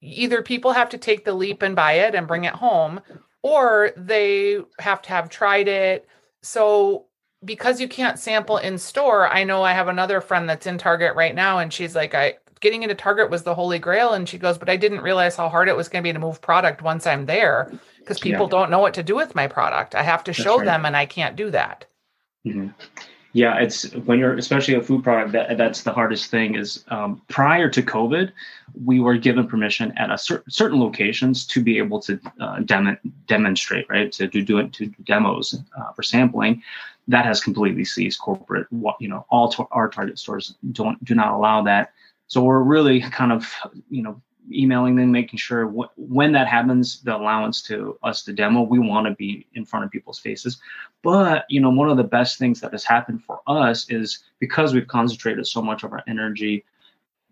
either 0.00 0.42
people 0.42 0.72
have 0.72 0.88
to 0.90 0.98
take 0.98 1.24
the 1.24 1.34
leap 1.34 1.62
and 1.62 1.76
buy 1.76 1.92
it 1.92 2.14
and 2.14 2.28
bring 2.28 2.44
it 2.44 2.54
home, 2.54 3.00
or 3.42 3.92
they 3.96 4.58
have 4.78 5.02
to 5.02 5.08
have 5.10 5.28
tried 5.28 5.68
it. 5.68 6.08
So 6.42 7.06
because 7.44 7.80
you 7.80 7.88
can't 7.88 8.18
sample 8.18 8.58
in 8.58 8.78
store, 8.78 9.28
I 9.28 9.44
know 9.44 9.62
I 9.62 9.72
have 9.72 9.88
another 9.88 10.20
friend 10.20 10.48
that's 10.48 10.66
in 10.66 10.78
Target 10.78 11.14
right 11.14 11.34
now, 11.34 11.58
and 11.58 11.72
she's 11.72 11.94
like, 11.94 12.14
I 12.14 12.34
getting 12.60 12.82
into 12.82 12.94
Target 12.94 13.30
was 13.30 13.42
the 13.42 13.54
holy 13.54 13.78
grail. 13.78 14.12
And 14.12 14.28
she 14.28 14.38
goes, 14.38 14.58
but 14.58 14.68
I 14.68 14.76
didn't 14.76 15.00
realize 15.00 15.34
how 15.34 15.48
hard 15.48 15.68
it 15.68 15.76
was 15.76 15.88
going 15.88 16.02
to 16.02 16.08
be 16.08 16.12
to 16.12 16.18
move 16.18 16.40
product 16.40 16.82
once 16.82 17.06
I'm 17.06 17.26
there 17.26 17.72
because 17.98 18.20
people 18.20 18.46
yeah. 18.46 18.50
don't 18.50 18.70
know 18.70 18.78
what 18.78 18.94
to 18.94 19.02
do 19.02 19.16
with 19.16 19.34
my 19.34 19.46
product. 19.46 19.94
I 19.94 20.02
have 20.02 20.24
to 20.24 20.32
show 20.32 20.58
right. 20.58 20.66
them, 20.66 20.84
and 20.84 20.96
I 20.96 21.06
can't 21.06 21.36
do 21.36 21.50
that. 21.50 21.86
Mm-hmm. 22.46 22.68
Yeah, 23.32 23.58
it's 23.58 23.92
when 23.94 24.18
you're 24.18 24.36
especially 24.36 24.74
a 24.74 24.82
food 24.82 25.04
product 25.04 25.32
that 25.32 25.56
that's 25.56 25.82
the 25.82 25.92
hardest 25.92 26.30
thing 26.30 26.56
is 26.56 26.84
um, 26.88 27.22
prior 27.28 27.68
to 27.70 27.80
COVID, 27.80 28.32
we 28.84 28.98
were 28.98 29.16
given 29.16 29.46
permission 29.46 29.96
at 29.96 30.10
a 30.10 30.18
cer- 30.18 30.42
certain 30.48 30.80
locations 30.80 31.46
to 31.46 31.62
be 31.62 31.78
able 31.78 32.00
to 32.00 32.18
uh, 32.40 32.58
dem- 32.60 32.98
demonstrate, 33.28 33.86
right, 33.88 34.10
to 34.12 34.26
do, 34.26 34.42
do 34.42 34.58
it 34.58 34.72
to 34.72 34.86
demos 35.04 35.62
uh, 35.78 35.92
for 35.92 36.02
sampling. 36.02 36.60
That 37.06 37.24
has 37.24 37.40
completely 37.40 37.84
ceased. 37.84 38.20
Corporate, 38.20 38.66
you 38.98 39.08
know, 39.08 39.24
all 39.30 39.48
to- 39.52 39.68
our 39.70 39.88
target 39.88 40.18
stores 40.18 40.56
don't 40.72 41.02
do 41.04 41.14
not 41.14 41.32
allow 41.32 41.62
that. 41.62 41.92
So 42.26 42.42
we're 42.42 42.62
really 42.62 43.00
kind 43.00 43.30
of, 43.30 43.52
you 43.90 44.02
know, 44.02 44.20
emailing 44.52 44.96
them, 44.96 45.12
making 45.12 45.38
sure 45.38 45.66
wh- 45.66 45.98
when 45.98 46.32
that 46.32 46.46
happens, 46.46 47.02
the 47.02 47.16
allowance 47.16 47.62
to 47.62 47.98
us 48.02 48.22
to 48.24 48.32
demo, 48.32 48.62
we 48.62 48.78
want 48.78 49.06
to 49.06 49.14
be 49.14 49.46
in 49.54 49.64
front 49.64 49.84
of 49.84 49.90
people's 49.90 50.18
faces. 50.18 50.60
But 51.02 51.44
you 51.48 51.60
know, 51.60 51.70
one 51.70 51.90
of 51.90 51.96
the 51.96 52.04
best 52.04 52.38
things 52.38 52.60
that 52.60 52.72
has 52.72 52.84
happened 52.84 53.24
for 53.24 53.40
us 53.46 53.88
is 53.90 54.22
because 54.38 54.74
we've 54.74 54.86
concentrated 54.86 55.46
so 55.46 55.62
much 55.62 55.82
of 55.82 55.92
our 55.92 56.02
energy 56.06 56.64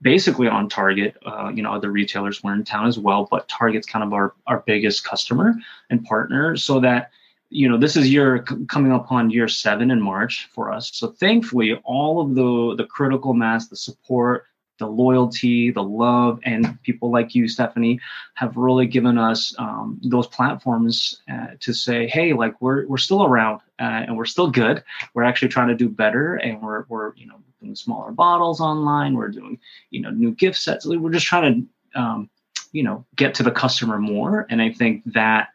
basically 0.00 0.47
on 0.47 0.69
Target. 0.69 1.17
Uh, 1.27 1.50
you 1.53 1.62
know, 1.62 1.73
other 1.73 1.91
retailers 1.91 2.43
were 2.43 2.55
in 2.55 2.65
town 2.65 2.87
as 2.87 2.99
well, 2.99 3.27
but 3.31 3.49
Target's 3.49 3.87
kind 3.87 4.05
of 4.05 4.12
our 4.12 4.35
our 4.47 4.62
biggest 4.67 5.05
customer 5.05 5.55
and 5.91 6.05
partner, 6.05 6.57
so 6.57 6.81
that 6.81 7.11
you 7.50 7.69
know 7.69 7.79
this 7.79 7.97
is 7.97 8.11
year 8.11 8.41
coming 8.69 8.93
up 8.93 9.11
on 9.11 9.31
year 9.31 9.49
seven 9.49 9.91
in 9.91 10.00
march 10.00 10.49
for 10.53 10.71
us 10.71 10.91
so 10.93 11.09
thankfully 11.09 11.75
all 11.85 12.21
of 12.21 12.35
the 12.35 12.75
the 12.77 12.87
critical 12.87 13.33
mass 13.33 13.69
the 13.69 13.77
support 13.77 14.45
the 14.78 14.87
loyalty, 14.87 15.70
the 15.70 15.82
love, 15.82 16.40
and 16.44 16.80
people 16.82 17.11
like 17.11 17.35
you, 17.35 17.49
Stephanie, 17.49 18.00
have 18.35 18.56
really 18.56 18.87
given 18.87 19.18
us 19.18 19.54
um, 19.58 20.00
those 20.02 20.26
platforms 20.26 21.20
uh, 21.32 21.49
to 21.61 21.73
say, 21.73 22.06
hey, 22.06 22.32
like 22.32 22.61
we're 22.61 22.87
we're 22.87 22.97
still 22.97 23.25
around 23.25 23.61
uh, 23.78 24.04
and 24.06 24.16
we're 24.16 24.25
still 24.25 24.50
good. 24.50 24.82
We're 25.14 25.25
actually 25.25 25.49
trying 25.49 25.68
to 25.68 25.75
do 25.75 25.88
better, 25.88 26.37
and 26.37 26.62
we're 26.62 26.85
we're 26.88 27.14
you 27.16 27.26
know 27.26 27.37
doing 27.61 27.75
smaller 27.75 28.12
bottles 28.12 28.61
online. 28.61 29.14
We're 29.14 29.28
doing 29.28 29.58
you 29.90 30.00
know 30.00 30.11
new 30.11 30.32
gift 30.32 30.58
sets. 30.58 30.87
We're 30.87 31.11
just 31.11 31.26
trying 31.26 31.68
to 31.94 32.00
um, 32.00 32.30
you 32.73 32.82
know 32.82 33.04
get 33.16 33.35
to 33.35 33.42
the 33.42 33.50
customer 33.50 33.99
more, 33.99 34.47
and 34.50 34.62
I 34.62 34.73
think 34.73 35.02
that 35.12 35.49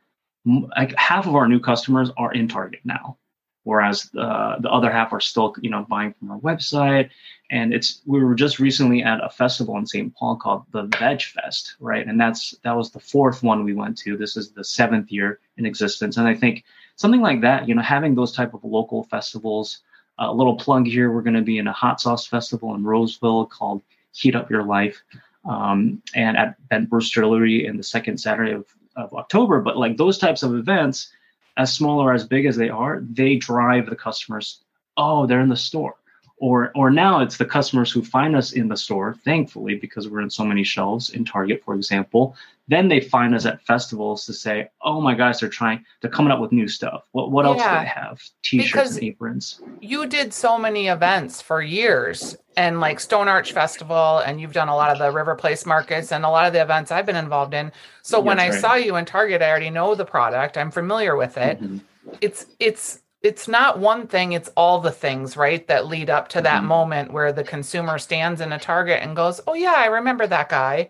like 0.77 0.93
half 0.97 1.25
of 1.25 1.35
our 1.35 1.47
new 1.47 1.59
customers 1.59 2.11
are 2.17 2.33
in 2.33 2.47
Target 2.47 2.81
now 2.83 3.17
whereas 3.63 4.10
uh, 4.17 4.60
the 4.60 4.70
other 4.70 4.91
half 4.91 5.13
are 5.13 5.20
still 5.20 5.55
you 5.62 5.70
know 5.70 5.86
buying 5.89 6.13
from 6.13 6.32
our 6.32 6.39
website. 6.39 7.10
And 7.51 7.74
it's 7.74 8.01
we 8.05 8.24
were 8.24 8.36
just 8.36 8.60
recently 8.60 9.03
at 9.03 9.24
a 9.24 9.29
festival 9.29 9.77
in 9.77 9.86
st 9.86 10.15
paul 10.15 10.36
called 10.38 10.63
the 10.72 10.84
veg 11.00 11.22
fest 11.22 11.75
right? 11.79 12.08
And 12.08 12.20
that's 12.20 12.55
that 12.63 12.75
was 12.75 12.91
the 12.91 13.00
fourth 13.00 13.43
one 13.43 13.63
we 13.63 13.74
went 13.74 13.98
to. 14.00 14.17
This 14.17 14.38
is 14.38 14.51
the 14.51 14.63
seventh 14.63 15.12
year 15.12 15.39
in 15.58 15.65
existence. 15.65 16.17
And 16.17 16.27
i 16.27 16.34
think 16.34 16.63
something 16.96 17.22
like 17.22 17.41
that 17.41 17.67
you 17.67 17.75
know 17.75 17.82
having 17.82 18.15
those 18.15 18.32
type 18.32 18.53
of 18.53 18.63
local 18.63 19.03
festivals 19.03 19.79
a 20.20 20.34
little 20.34 20.55
plug 20.55 20.86
here 20.86 21.12
we're 21.12 21.22
going 21.22 21.36
to 21.36 21.41
be 21.41 21.58
in 21.58 21.67
a 21.67 21.74
hot 21.74 22.00
sauce 22.00 22.27
festival 22.27 22.75
in 22.75 22.84
roseville 22.84 23.46
called 23.46 23.82
heat 24.13 24.36
up 24.36 24.50
your 24.50 24.63
life 24.63 25.01
um, 25.46 26.01
and 26.15 26.38
at 26.38 26.55
bent 26.70 26.89
distillery 26.89 27.65
in 27.65 27.77
the 27.77 27.84
second 27.84 28.17
saturday 28.17 28.51
of, 28.51 28.65
of 28.96 29.13
october. 29.13 29.62
But 29.62 29.77
like 29.77 29.98
those 29.98 30.17
types 30.17 30.43
of 30.43 30.55
events 30.55 31.12
as 31.57 31.74
small 31.74 32.00
or 32.00 32.13
as 32.13 32.25
big 32.25 32.45
as 32.45 32.55
they 32.55 32.69
are, 32.69 33.03
they 33.12 33.36
drive 33.36 33.89
the 33.89 33.95
customers. 33.95 34.63
Oh, 34.98 35.25
they're 35.25 35.41
in 35.41 35.50
the 35.50 35.55
store. 35.55 35.95
Or, 36.38 36.72
or 36.75 36.89
now 36.89 37.22
it's 37.22 37.38
the 37.38 37.45
customers 37.45 37.91
who 37.91 38.03
find 38.03 38.36
us 38.36 38.51
in 38.51 38.67
the 38.67 38.75
store, 38.75 39.15
thankfully, 39.24 39.75
because 39.75 40.10
we're 40.10 40.22
in 40.22 40.29
so 40.29 40.43
many 40.43 40.63
shelves 40.63 41.12
in 41.12 41.24
Target, 41.24 41.63
for 41.63 41.74
example. 41.74 42.36
Then 42.67 42.88
they 42.88 43.00
find 43.00 43.36
us 43.36 43.45
at 43.45 43.62
festivals 43.62 44.25
to 44.25 44.33
say, 44.33 44.69
"Oh 44.81 45.00
my 45.00 45.15
gosh, 45.15 45.39
they're 45.39 45.50
trying, 45.50 45.86
they're 46.01 46.12
coming 46.12 46.31
up 46.31 46.39
with 46.39 46.51
new 46.51 46.67
stuff. 46.67 47.03
What 47.12 47.31
what 47.31 47.45
else 47.45 47.62
do 47.62 47.69
they 47.69 47.86
have? 47.86 48.22
T-shirts 48.41 48.72
because 48.72 49.00
aprons." 49.00 49.62
You 49.81 50.05
did 50.07 50.33
so 50.33 50.57
many 50.57 50.88
events 50.88 51.41
for 51.41 51.62
years, 51.62 52.38
and 52.55 52.79
like 52.79 53.00
Stone 53.00 53.27
Arch 53.27 53.51
Festival, 53.51 54.19
and 54.19 54.39
you've 54.39 54.53
done 54.53 54.69
a 54.69 54.75
lot 54.75 54.91
of 54.91 55.00
the 55.00 55.12
River 55.12 55.36
Place 55.36 55.65
markets 55.65 56.12
and 56.12 56.25
a 56.25 56.29
lot 56.29 56.48
of 56.48 56.53
the 56.53 56.62
events 56.62 56.91
I've 56.91 57.05
been 57.05 57.15
involved 57.15 57.53
in. 57.53 57.72
So 58.01 58.19
when 58.19 58.39
I 58.39 58.50
right. 58.50 58.60
saw 58.60 58.75
you 58.75 58.95
in 58.95 59.05
Target, 59.05 59.41
I 59.41 59.50
already 59.50 59.69
know 59.69 59.95
the 59.95 60.05
product. 60.05 60.57
I'm 60.57 60.72
familiar 60.72 61.15
with 61.15 61.38
it. 61.38 61.62
Mm-hmm. 61.62 61.77
It's 62.22 62.45
it's 62.60 63.01
it's 63.22 63.48
not 63.48 63.79
one 63.79 64.07
thing, 64.07 64.33
it's 64.33 64.50
all 64.57 64.79
the 64.79 64.91
things, 64.91 65.38
right, 65.38 65.65
that 65.67 65.88
lead 65.88 66.10
up 66.10 66.27
to 66.29 66.41
that 66.41 66.60
mm-hmm. 66.60 66.67
moment 66.67 67.13
where 67.13 67.31
the 67.31 67.43
consumer 67.43 67.98
stands 67.98 68.41
in 68.41 68.51
a 68.51 68.60
Target 68.60 69.01
and 69.01 69.15
goes, 69.15 69.39
"Oh 69.48 69.53
yeah, 69.53 69.75
I 69.77 69.86
remember 69.86 70.27
that 70.27 70.50
guy." 70.50 70.89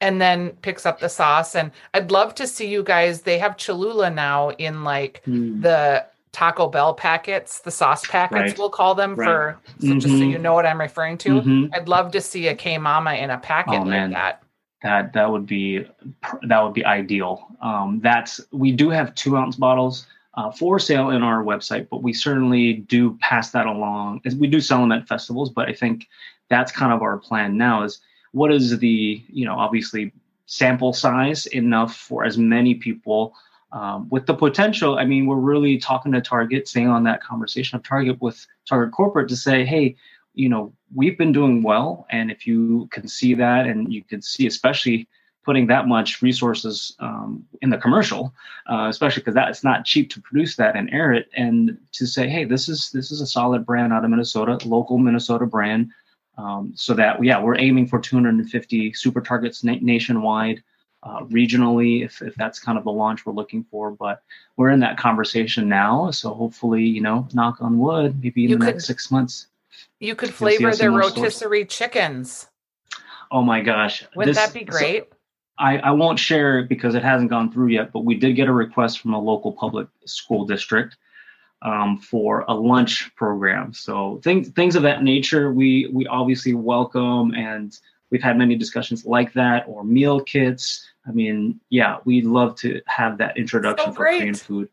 And 0.00 0.20
then 0.20 0.50
picks 0.62 0.86
up 0.86 1.00
the 1.00 1.08
sauce 1.08 1.56
and 1.56 1.72
I'd 1.92 2.12
love 2.12 2.32
to 2.36 2.46
see 2.46 2.68
you 2.68 2.84
guys. 2.84 3.22
They 3.22 3.38
have 3.38 3.56
Cholula 3.56 4.10
now 4.10 4.50
in 4.50 4.84
like 4.84 5.22
mm. 5.26 5.60
the 5.60 6.06
Taco 6.32 6.68
Bell 6.68 6.94
packets, 6.94 7.60
the 7.60 7.70
sauce 7.70 8.06
packets, 8.06 8.40
right. 8.40 8.58
we'll 8.58 8.70
call 8.70 8.94
them 8.94 9.14
right. 9.14 9.26
for 9.26 9.58
so 9.78 9.86
mm-hmm. 9.86 9.98
just 9.98 10.14
so 10.18 10.24
you 10.24 10.38
know 10.38 10.54
what 10.54 10.66
I'm 10.66 10.80
referring 10.80 11.18
to. 11.18 11.40
Mm-hmm. 11.40 11.74
I'd 11.74 11.88
love 11.88 12.12
to 12.12 12.20
see 12.20 12.48
a 12.48 12.54
K 12.54 12.78
Mama 12.78 13.14
in 13.14 13.30
a 13.30 13.38
packet 13.38 13.74
oh, 13.74 13.78
like 13.78 13.86
man. 13.86 14.10
that. 14.12 14.42
That 14.82 15.12
that 15.14 15.30
would 15.30 15.46
be 15.46 15.86
that 16.42 16.62
would 16.62 16.74
be 16.74 16.84
ideal. 16.84 17.48
Um, 17.60 18.00
that's 18.02 18.40
we 18.52 18.72
do 18.72 18.90
have 18.90 19.14
two 19.14 19.36
ounce 19.36 19.56
bottles 19.56 20.06
uh, 20.34 20.52
for 20.52 20.78
sale 20.78 21.10
in 21.10 21.22
our 21.22 21.42
website, 21.42 21.88
but 21.88 22.02
we 22.02 22.12
certainly 22.12 22.74
do 22.74 23.18
pass 23.20 23.50
that 23.50 23.66
along. 23.66 24.20
We 24.38 24.46
do 24.46 24.60
sell 24.60 24.80
them 24.80 24.92
at 24.92 25.08
festivals, 25.08 25.50
but 25.50 25.68
I 25.68 25.72
think 25.72 26.06
that's 26.48 26.70
kind 26.70 26.92
of 26.92 27.02
our 27.02 27.18
plan 27.18 27.56
now. 27.56 27.82
Is 27.82 28.00
what 28.32 28.52
is 28.52 28.78
the 28.78 29.24
you 29.28 29.44
know 29.44 29.56
obviously 29.56 30.12
sample 30.46 30.92
size 30.92 31.46
enough 31.46 31.96
for 31.96 32.24
as 32.24 32.38
many 32.38 32.74
people 32.74 33.34
um, 33.72 34.08
with 34.08 34.26
the 34.26 34.34
potential, 34.34 34.98
I 34.98 35.04
mean, 35.04 35.26
we're 35.26 35.36
really 35.36 35.78
talking 35.78 36.12
to 36.12 36.20
Target, 36.20 36.68
staying 36.68 36.88
on 36.88 37.04
that 37.04 37.22
conversation 37.22 37.76
of 37.76 37.82
Target 37.82 38.20
with 38.20 38.46
Target 38.66 38.92
Corporate 38.92 39.28
to 39.28 39.36
say, 39.36 39.64
hey, 39.64 39.96
you 40.34 40.48
know, 40.48 40.72
we've 40.94 41.18
been 41.18 41.32
doing 41.32 41.62
well. 41.62 42.06
And 42.10 42.30
if 42.30 42.46
you 42.46 42.88
can 42.92 43.08
see 43.08 43.34
that, 43.34 43.66
and 43.66 43.92
you 43.92 44.02
can 44.04 44.22
see, 44.22 44.46
especially 44.46 45.08
putting 45.44 45.66
that 45.66 45.88
much 45.88 46.20
resources 46.22 46.94
um, 47.00 47.44
in 47.62 47.70
the 47.70 47.78
commercial, 47.78 48.34
uh, 48.70 48.86
especially 48.88 49.20
because 49.20 49.34
that's 49.34 49.64
not 49.64 49.84
cheap 49.84 50.10
to 50.10 50.20
produce 50.20 50.56
that 50.56 50.76
and 50.76 50.90
air 50.90 51.12
it, 51.12 51.28
and 51.34 51.78
to 51.92 52.06
say, 52.06 52.28
hey, 52.28 52.44
this 52.44 52.68
is 52.68 52.90
this 52.92 53.10
is 53.10 53.20
a 53.20 53.26
solid 53.26 53.64
brand 53.64 53.92
out 53.92 54.04
of 54.04 54.10
Minnesota, 54.10 54.58
local 54.66 54.98
Minnesota 54.98 55.46
brand, 55.46 55.90
um, 56.36 56.72
so 56.74 56.94
that 56.94 57.22
yeah, 57.24 57.40
we're 57.42 57.58
aiming 57.58 57.86
for 57.86 57.98
250 57.98 58.92
super 58.92 59.20
targets 59.20 59.64
na- 59.64 59.76
nationwide 59.80 60.62
uh, 61.02 61.20
regionally 61.24 62.04
if, 62.04 62.20
if 62.22 62.34
that's 62.34 62.58
kind 62.58 62.76
of 62.76 62.84
the 62.84 62.90
launch 62.90 63.24
we're 63.24 63.32
looking 63.32 63.64
for 63.70 63.90
but 63.90 64.22
we're 64.56 64.70
in 64.70 64.80
that 64.80 64.98
conversation 64.98 65.68
now. 65.68 66.10
So 66.10 66.34
hopefully 66.34 66.84
you 66.84 67.00
know 67.00 67.28
knock 67.32 67.60
on 67.60 67.78
wood 67.78 68.22
maybe 68.22 68.44
in 68.44 68.50
you 68.50 68.56
the 68.56 68.64
could, 68.64 68.74
next 68.74 68.86
six 68.86 69.10
months 69.10 69.46
you 70.00 70.14
could 70.14 70.32
flavor 70.32 70.74
their 70.74 70.90
rotisserie 70.90 71.60
stores. 71.60 71.76
chickens. 71.76 72.46
Oh 73.30 73.42
my 73.42 73.60
gosh 73.60 74.04
wouldn't 74.14 74.36
this, 74.36 74.44
that 74.44 74.54
be 74.58 74.64
great? 74.64 75.04
So 75.08 75.16
I, 75.60 75.78
I 75.78 75.90
won't 75.90 76.18
share 76.18 76.60
it 76.60 76.68
because 76.68 76.94
it 76.94 77.02
hasn't 77.02 77.30
gone 77.30 77.52
through 77.52 77.68
yet 77.68 77.92
but 77.92 78.04
we 78.04 78.16
did 78.16 78.34
get 78.34 78.48
a 78.48 78.52
request 78.52 79.00
from 79.00 79.14
a 79.14 79.20
local 79.20 79.52
public 79.52 79.88
school 80.04 80.46
district 80.46 80.96
um, 81.62 81.98
for 81.98 82.44
a 82.48 82.54
lunch 82.54 83.14
program. 83.16 83.72
So 83.72 84.20
things 84.22 84.48
things 84.50 84.76
of 84.76 84.82
that 84.82 85.02
nature 85.02 85.52
we 85.52 85.88
we 85.92 86.06
obviously 86.06 86.54
welcome 86.54 87.34
and 87.34 87.76
we've 88.10 88.22
had 88.22 88.36
many 88.38 88.56
discussions 88.56 89.04
like 89.04 89.32
that 89.34 89.64
or 89.66 89.84
meal 89.84 90.20
kits. 90.20 90.86
I 91.06 91.12
mean, 91.12 91.60
yeah, 91.70 91.98
we'd 92.04 92.24
love 92.24 92.56
to 92.56 92.80
have 92.86 93.18
that 93.18 93.36
introduction 93.36 93.86
so 93.86 93.92
for 93.92 94.04
Korean 94.04 94.34
food. 94.34 94.68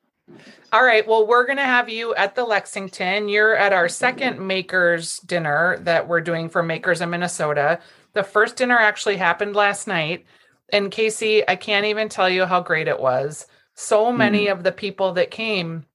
All 0.74 0.84
right. 0.84 1.08
Well, 1.08 1.28
we're 1.28 1.46
going 1.46 1.58
to 1.58 1.64
have 1.64 1.88
you 1.88 2.16
at 2.16 2.36
the 2.36 2.44
Lexington. 2.44 3.30
You're 3.30 3.56
at 3.56 3.74
our 3.74 3.88
second 3.88 4.46
makers 4.46 5.20
dinner 5.20 5.78
that 5.82 6.08
we're 6.08 6.22
doing 6.22 6.50
for 6.50 6.64
makers 6.64 7.02
in 7.02 7.10
Minnesota. 7.12 7.80
The 8.14 8.24
first 8.24 8.56
dinner 8.56 8.78
actually 8.78 9.18
happened 9.18 9.56
last 9.56 9.88
night. 9.88 10.26
And 10.74 10.92
Casey, 10.92 11.48
I 11.48 11.56
can't 11.56 11.86
even 11.86 12.10
tell 12.10 12.30
you 12.30 12.46
how 12.46 12.62
great 12.62 12.88
it 12.88 13.00
was. 13.00 13.46
So 13.76 14.12
many 14.12 14.48
mm. 14.48 14.52
of 14.52 14.64
the 14.64 14.72
people 14.72 15.14
that 15.14 15.32
came 15.32 15.86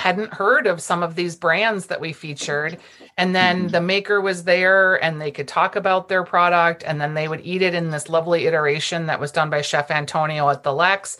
hadn't 0.00 0.32
heard 0.32 0.66
of 0.66 0.80
some 0.80 1.02
of 1.02 1.14
these 1.14 1.36
brands 1.36 1.86
that 1.86 2.00
we 2.00 2.14
featured. 2.14 2.78
And 3.18 3.34
then 3.34 3.58
mm-hmm. 3.58 3.68
the 3.68 3.80
maker 3.82 4.18
was 4.20 4.44
there 4.44 5.02
and 5.04 5.20
they 5.20 5.30
could 5.30 5.46
talk 5.46 5.76
about 5.76 6.08
their 6.08 6.24
product 6.24 6.82
and 6.86 6.98
then 6.98 7.12
they 7.12 7.28
would 7.28 7.42
eat 7.44 7.60
it 7.60 7.74
in 7.74 7.90
this 7.90 8.08
lovely 8.08 8.46
iteration 8.46 9.06
that 9.06 9.20
was 9.20 9.30
done 9.30 9.50
by 9.50 9.60
Chef 9.60 9.90
Antonio 9.90 10.48
at 10.48 10.62
the 10.62 10.72
Lex. 10.72 11.18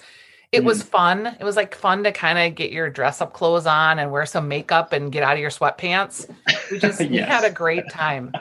It 0.50 0.62
mm. 0.62 0.64
was 0.64 0.82
fun. 0.82 1.26
It 1.26 1.44
was 1.44 1.56
like 1.56 1.74
fun 1.74 2.04
to 2.04 2.12
kind 2.12 2.38
of 2.38 2.54
get 2.54 2.72
your 2.72 2.88
dress 2.88 3.20
up 3.20 3.34
clothes 3.34 3.66
on 3.66 3.98
and 3.98 4.10
wear 4.10 4.24
some 4.24 4.48
makeup 4.48 4.94
and 4.94 5.12
get 5.12 5.22
out 5.22 5.34
of 5.34 5.40
your 5.40 5.50
sweatpants. 5.50 6.28
We 6.70 6.78
just 6.80 7.00
yes. 7.00 7.10
we 7.10 7.18
had 7.18 7.44
a 7.44 7.52
great 7.52 7.88
time. 7.90 8.32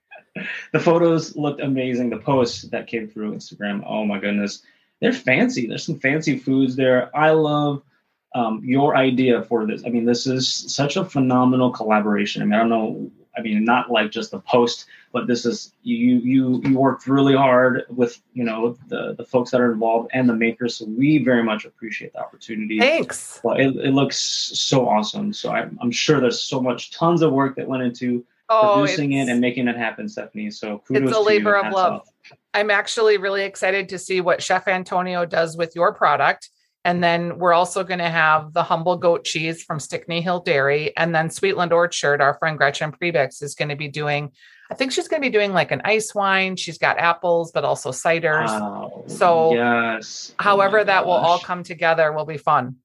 the 0.72 0.80
photos 0.80 1.36
looked 1.36 1.60
amazing. 1.60 2.10
The 2.10 2.18
posts 2.18 2.62
that 2.62 2.88
came 2.88 3.06
through 3.06 3.32
Instagram, 3.32 3.84
oh 3.86 4.04
my 4.04 4.18
goodness. 4.18 4.62
They're 5.00 5.12
fancy. 5.12 5.68
There's 5.68 5.84
some 5.84 6.00
fancy 6.00 6.36
foods 6.36 6.74
there. 6.74 7.16
I 7.16 7.30
love 7.30 7.82
um, 8.34 8.60
your 8.64 8.96
idea 8.96 9.42
for 9.42 9.66
this. 9.66 9.84
I 9.84 9.88
mean, 9.88 10.04
this 10.04 10.26
is 10.26 10.48
such 10.48 10.96
a 10.96 11.04
phenomenal 11.04 11.70
collaboration. 11.70 12.42
I 12.42 12.44
mean, 12.44 12.54
I 12.54 12.58
don't 12.58 12.68
know. 12.68 13.10
I 13.36 13.40
mean, 13.40 13.64
not 13.64 13.90
like 13.90 14.10
just 14.10 14.32
the 14.32 14.40
post, 14.40 14.86
but 15.12 15.26
this 15.26 15.46
is 15.46 15.72
you 15.82 16.16
you 16.18 16.60
you 16.64 16.78
worked 16.78 17.06
really 17.06 17.36
hard 17.36 17.84
with 17.88 18.20
you 18.34 18.44
know 18.44 18.76
the 18.88 19.14
the 19.16 19.24
folks 19.24 19.50
that 19.52 19.60
are 19.60 19.72
involved 19.72 20.10
and 20.12 20.28
the 20.28 20.34
makers. 20.34 20.76
So 20.76 20.86
we 20.86 21.22
very 21.22 21.42
much 21.42 21.64
appreciate 21.64 22.12
the 22.12 22.20
opportunity. 22.20 22.78
Thanks. 22.78 23.40
Well, 23.44 23.56
it, 23.56 23.76
it 23.76 23.92
looks 23.92 24.18
so 24.18 24.88
awesome. 24.88 25.32
So 25.32 25.50
I'm, 25.50 25.78
I'm 25.80 25.92
sure 25.92 26.20
there's 26.20 26.42
so 26.42 26.60
much 26.60 26.90
tons 26.90 27.22
of 27.22 27.32
work 27.32 27.56
that 27.56 27.68
went 27.68 27.84
into 27.84 28.24
oh, 28.48 28.74
producing 28.74 29.12
it 29.12 29.28
and 29.28 29.40
making 29.40 29.68
it 29.68 29.76
happen, 29.76 30.08
Stephanie. 30.08 30.50
So 30.50 30.82
kudos 30.86 31.08
it's 31.08 31.16
a 31.16 31.20
labor 31.20 31.56
of 31.56 31.72
love. 31.72 32.00
Off. 32.00 32.08
I'm 32.54 32.70
actually 32.70 33.18
really 33.18 33.44
excited 33.44 33.88
to 33.90 33.98
see 33.98 34.20
what 34.20 34.42
Chef 34.42 34.66
Antonio 34.68 35.24
does 35.24 35.56
with 35.56 35.74
your 35.76 35.94
product 35.94 36.50
and 36.88 37.04
then 37.04 37.38
we're 37.38 37.52
also 37.52 37.84
going 37.84 37.98
to 37.98 38.08
have 38.08 38.54
the 38.54 38.62
humble 38.62 38.96
goat 38.96 39.22
cheese 39.22 39.62
from 39.62 39.78
Stickney 39.78 40.22
Hill 40.22 40.40
Dairy. 40.40 40.96
And 40.96 41.14
then 41.14 41.28
Sweetland 41.28 41.70
Orchard, 41.70 42.22
our 42.22 42.38
friend 42.38 42.56
Gretchen 42.56 42.92
Perbix, 42.92 43.42
is 43.42 43.54
going 43.54 43.68
to 43.68 43.76
be 43.76 43.88
doing, 43.88 44.32
I 44.70 44.74
think 44.74 44.92
she's 44.92 45.06
going 45.06 45.20
to 45.20 45.28
be 45.28 45.30
doing 45.30 45.52
like 45.52 45.70
an 45.70 45.82
ice 45.84 46.14
wine. 46.14 46.56
She's 46.56 46.78
got 46.78 46.96
apples, 46.96 47.52
but 47.52 47.62
also 47.62 47.90
ciders. 47.90 48.48
So, 49.10 49.52
yes. 49.52 50.32
Oh 50.38 50.42
however, 50.42 50.78
oh 50.78 50.84
that 50.84 51.04
will 51.04 51.12
all 51.12 51.38
come 51.38 51.62
together 51.62 52.10
will 52.10 52.24
be 52.24 52.38
fun. 52.38 52.76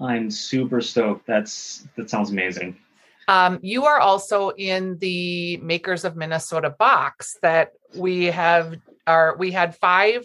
I'm 0.00 0.30
super 0.30 0.80
stoked. 0.80 1.26
That's 1.26 1.86
that 1.96 2.08
sounds 2.08 2.30
amazing. 2.30 2.78
Um, 3.28 3.58
you 3.60 3.84
are 3.84 4.00
also 4.00 4.52
in 4.56 4.96
the 5.00 5.58
Makers 5.58 6.06
of 6.06 6.16
Minnesota 6.16 6.70
box 6.70 7.36
that 7.42 7.72
we 7.94 8.24
have. 8.26 8.78
Are 9.06 9.36
we 9.36 9.52
had 9.52 9.76
five 9.76 10.24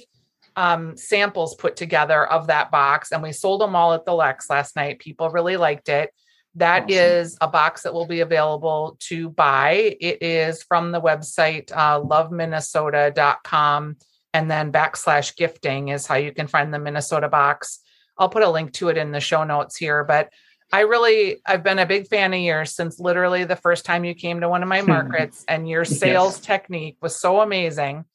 um, 0.57 0.97
samples 0.97 1.55
put 1.55 1.77
together 1.77 2.25
of 2.25 2.47
that 2.47 2.71
box, 2.71 3.11
and 3.13 3.23
we 3.23 3.31
sold 3.31 3.61
them 3.61 3.75
all 3.75 3.93
at 3.93 4.03
the 4.03 4.13
Lex 4.13 4.49
last 4.49 4.75
night. 4.75 4.99
People 4.99 5.29
really 5.29 5.55
liked 5.55 5.87
it. 5.87 6.11
That 6.55 6.85
awesome. 6.85 6.97
is 6.97 7.37
a 7.39 7.47
box 7.47 7.83
that 7.83 7.93
will 7.93 8.07
be 8.07 8.21
available 8.21 8.97
to 9.01 9.29
buy. 9.29 9.95
It 10.01 10.23
is 10.23 10.63
from 10.63 10.91
the 10.91 10.99
website 10.99 11.71
uh, 11.71 12.01
loveminnesota.com 12.01 13.97
and 14.33 14.51
then 14.51 14.71
backslash 14.71 15.35
gifting 15.35 15.89
is 15.89 16.07
how 16.07 16.15
you 16.15 16.31
can 16.31 16.47
find 16.47 16.73
the 16.73 16.79
Minnesota 16.79 17.29
box. 17.29 17.79
I'll 18.17 18.29
put 18.29 18.43
a 18.43 18.49
link 18.49 18.73
to 18.73 18.89
it 18.89 18.97
in 18.97 19.11
the 19.11 19.19
show 19.19 19.43
notes 19.43 19.77
here, 19.77 20.03
but 20.03 20.31
I 20.71 20.81
really 20.81 21.37
I've 21.45 21.63
been 21.63 21.79
a 21.79 21.85
big 21.85 22.07
fan 22.07 22.33
of 22.33 22.39
yours 22.39 22.75
since 22.75 22.99
literally 22.99 23.45
the 23.45 23.55
first 23.55 23.85
time 23.85 24.03
you 24.03 24.13
came 24.13 24.41
to 24.41 24.49
one 24.49 24.63
of 24.63 24.69
my 24.69 24.81
markets 24.95 25.45
and 25.47 25.69
your 25.69 25.85
sales 25.85 26.37
yes. 26.37 26.45
technique 26.45 26.97
was 27.01 27.19
so 27.19 27.41
amazing. 27.41 28.05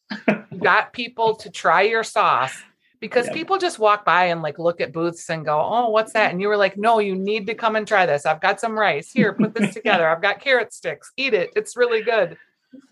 You 0.50 0.58
got 0.58 0.92
people 0.92 1.34
to 1.36 1.50
try 1.50 1.82
your 1.82 2.04
sauce 2.04 2.62
because 3.00 3.26
yep. 3.26 3.34
people 3.34 3.58
just 3.58 3.78
walk 3.78 4.04
by 4.04 4.26
and 4.26 4.42
like 4.42 4.58
look 4.58 4.80
at 4.80 4.92
booths 4.92 5.28
and 5.28 5.44
go, 5.44 5.60
"Oh, 5.60 5.88
what's 5.90 6.12
that?" 6.12 6.30
And 6.30 6.40
you 6.40 6.48
were 6.48 6.56
like, 6.56 6.76
"No, 6.76 7.00
you 7.00 7.14
need 7.14 7.46
to 7.48 7.54
come 7.54 7.76
and 7.76 7.86
try 7.86 8.06
this. 8.06 8.24
I've 8.24 8.40
got 8.40 8.60
some 8.60 8.78
rice. 8.78 9.10
Here, 9.10 9.32
put 9.32 9.54
this 9.54 9.74
together. 9.74 10.08
I've 10.08 10.22
got 10.22 10.40
carrot 10.40 10.72
sticks. 10.72 11.12
Eat 11.16 11.34
it. 11.34 11.50
It's 11.56 11.76
really 11.76 12.02
good." 12.02 12.38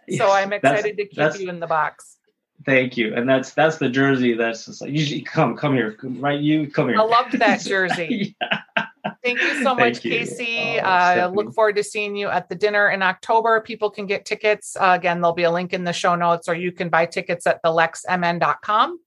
Yes, 0.06 0.18
so 0.18 0.30
I'm 0.30 0.52
excited 0.52 0.96
to 0.96 1.06
keep 1.06 1.40
you 1.40 1.48
in 1.48 1.60
the 1.60 1.66
box. 1.66 2.18
Thank 2.64 2.96
you. 2.96 3.14
And 3.14 3.28
that's 3.28 3.52
that's 3.54 3.78
the 3.78 3.88
jersey 3.88 4.34
that's 4.34 4.66
just 4.66 4.82
like 4.82 4.90
you 4.92 5.24
come 5.24 5.56
come 5.56 5.74
here, 5.74 5.96
right? 6.02 6.38
You 6.38 6.70
come 6.70 6.88
here. 6.88 6.98
I 6.98 7.02
loved 7.02 7.38
that 7.38 7.60
jersey. 7.64 8.36
yeah. 8.40 8.84
Thank 9.24 9.40
you 9.40 9.62
so 9.62 9.74
much, 9.74 10.04
you. 10.04 10.10
Casey. 10.10 10.78
Oh, 10.78 10.84
uh, 10.84 11.32
look 11.34 11.54
forward 11.54 11.76
to 11.76 11.84
seeing 11.84 12.16
you 12.16 12.28
at 12.28 12.48
the 12.48 12.54
dinner 12.54 12.88
in 12.88 13.02
October. 13.02 13.60
People 13.60 13.90
can 13.90 14.06
get 14.06 14.24
tickets. 14.24 14.76
Uh, 14.76 14.96
again, 14.98 15.20
there'll 15.20 15.34
be 15.34 15.42
a 15.44 15.50
link 15.50 15.72
in 15.72 15.84
the 15.84 15.92
show 15.92 16.14
notes, 16.14 16.48
or 16.48 16.54
you 16.54 16.72
can 16.72 16.88
buy 16.88 17.06
tickets 17.06 17.46
at 17.46 17.62
thelexmn.com. 17.62 18.98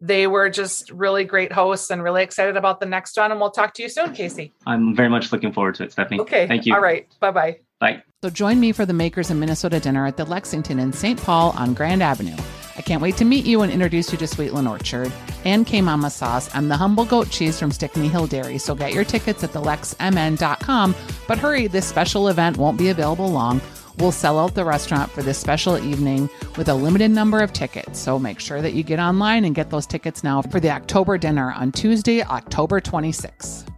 They 0.00 0.26
were 0.26 0.50
just 0.50 0.90
really 0.90 1.24
great 1.24 1.52
hosts 1.52 1.90
and 1.90 2.02
really 2.02 2.24
excited 2.24 2.56
about 2.56 2.80
the 2.80 2.86
next 2.86 3.16
one. 3.16 3.30
And 3.30 3.40
we'll 3.40 3.52
talk 3.52 3.72
to 3.74 3.82
you 3.82 3.88
soon, 3.88 4.12
Casey. 4.14 4.52
I'm 4.66 4.96
very 4.96 5.08
much 5.08 5.30
looking 5.30 5.52
forward 5.52 5.76
to 5.76 5.84
it, 5.84 5.92
Stephanie. 5.92 6.20
Okay. 6.20 6.48
Thank 6.48 6.66
you. 6.66 6.74
All 6.74 6.80
right. 6.80 7.06
Bye 7.20 7.30
bye. 7.30 7.58
Bye. 7.78 8.02
So 8.22 8.30
join 8.30 8.58
me 8.58 8.72
for 8.72 8.84
the 8.84 8.92
Makers 8.92 9.30
in 9.30 9.38
Minnesota 9.38 9.78
dinner 9.78 10.06
at 10.06 10.16
the 10.16 10.24
Lexington 10.24 10.80
in 10.80 10.92
St. 10.92 11.20
Paul 11.22 11.52
on 11.56 11.74
Grand 11.74 12.02
Avenue. 12.02 12.36
I 12.76 12.82
can't 12.82 13.02
wait 13.02 13.16
to 13.18 13.24
meet 13.24 13.44
you 13.44 13.62
and 13.62 13.72
introduce 13.72 14.12
you 14.12 14.18
to 14.18 14.24
Sweetland 14.24 14.68
Orchard 14.68 15.12
and 15.44 15.66
K 15.66 15.80
Mama 15.80 16.10
Sauce 16.10 16.52
and 16.54 16.70
the 16.70 16.76
humble 16.76 17.04
goat 17.04 17.30
cheese 17.30 17.58
from 17.58 17.70
Stickney 17.70 18.08
Hill 18.08 18.26
Dairy. 18.26 18.58
So 18.58 18.74
get 18.74 18.92
your 18.92 19.04
tickets 19.04 19.44
at 19.44 19.50
thelexmn.com. 19.50 20.94
But 21.26 21.38
hurry, 21.38 21.66
this 21.66 21.86
special 21.86 22.28
event 22.28 22.56
won't 22.56 22.78
be 22.78 22.88
available 22.88 23.30
long. 23.30 23.60
We'll 23.98 24.12
sell 24.12 24.38
out 24.38 24.54
the 24.54 24.64
restaurant 24.64 25.10
for 25.10 25.22
this 25.22 25.38
special 25.38 25.78
evening 25.78 26.30
with 26.56 26.68
a 26.68 26.74
limited 26.74 27.10
number 27.10 27.40
of 27.40 27.52
tickets. 27.52 27.98
So 27.98 28.18
make 28.18 28.40
sure 28.40 28.62
that 28.62 28.72
you 28.72 28.82
get 28.82 28.98
online 28.98 29.44
and 29.44 29.54
get 29.54 29.70
those 29.70 29.86
tickets 29.86 30.24
now 30.24 30.42
for 30.42 30.60
the 30.60 30.70
October 30.70 31.18
dinner 31.18 31.52
on 31.52 31.72
Tuesday, 31.72 32.22
October 32.22 32.80
26th. 32.80 33.71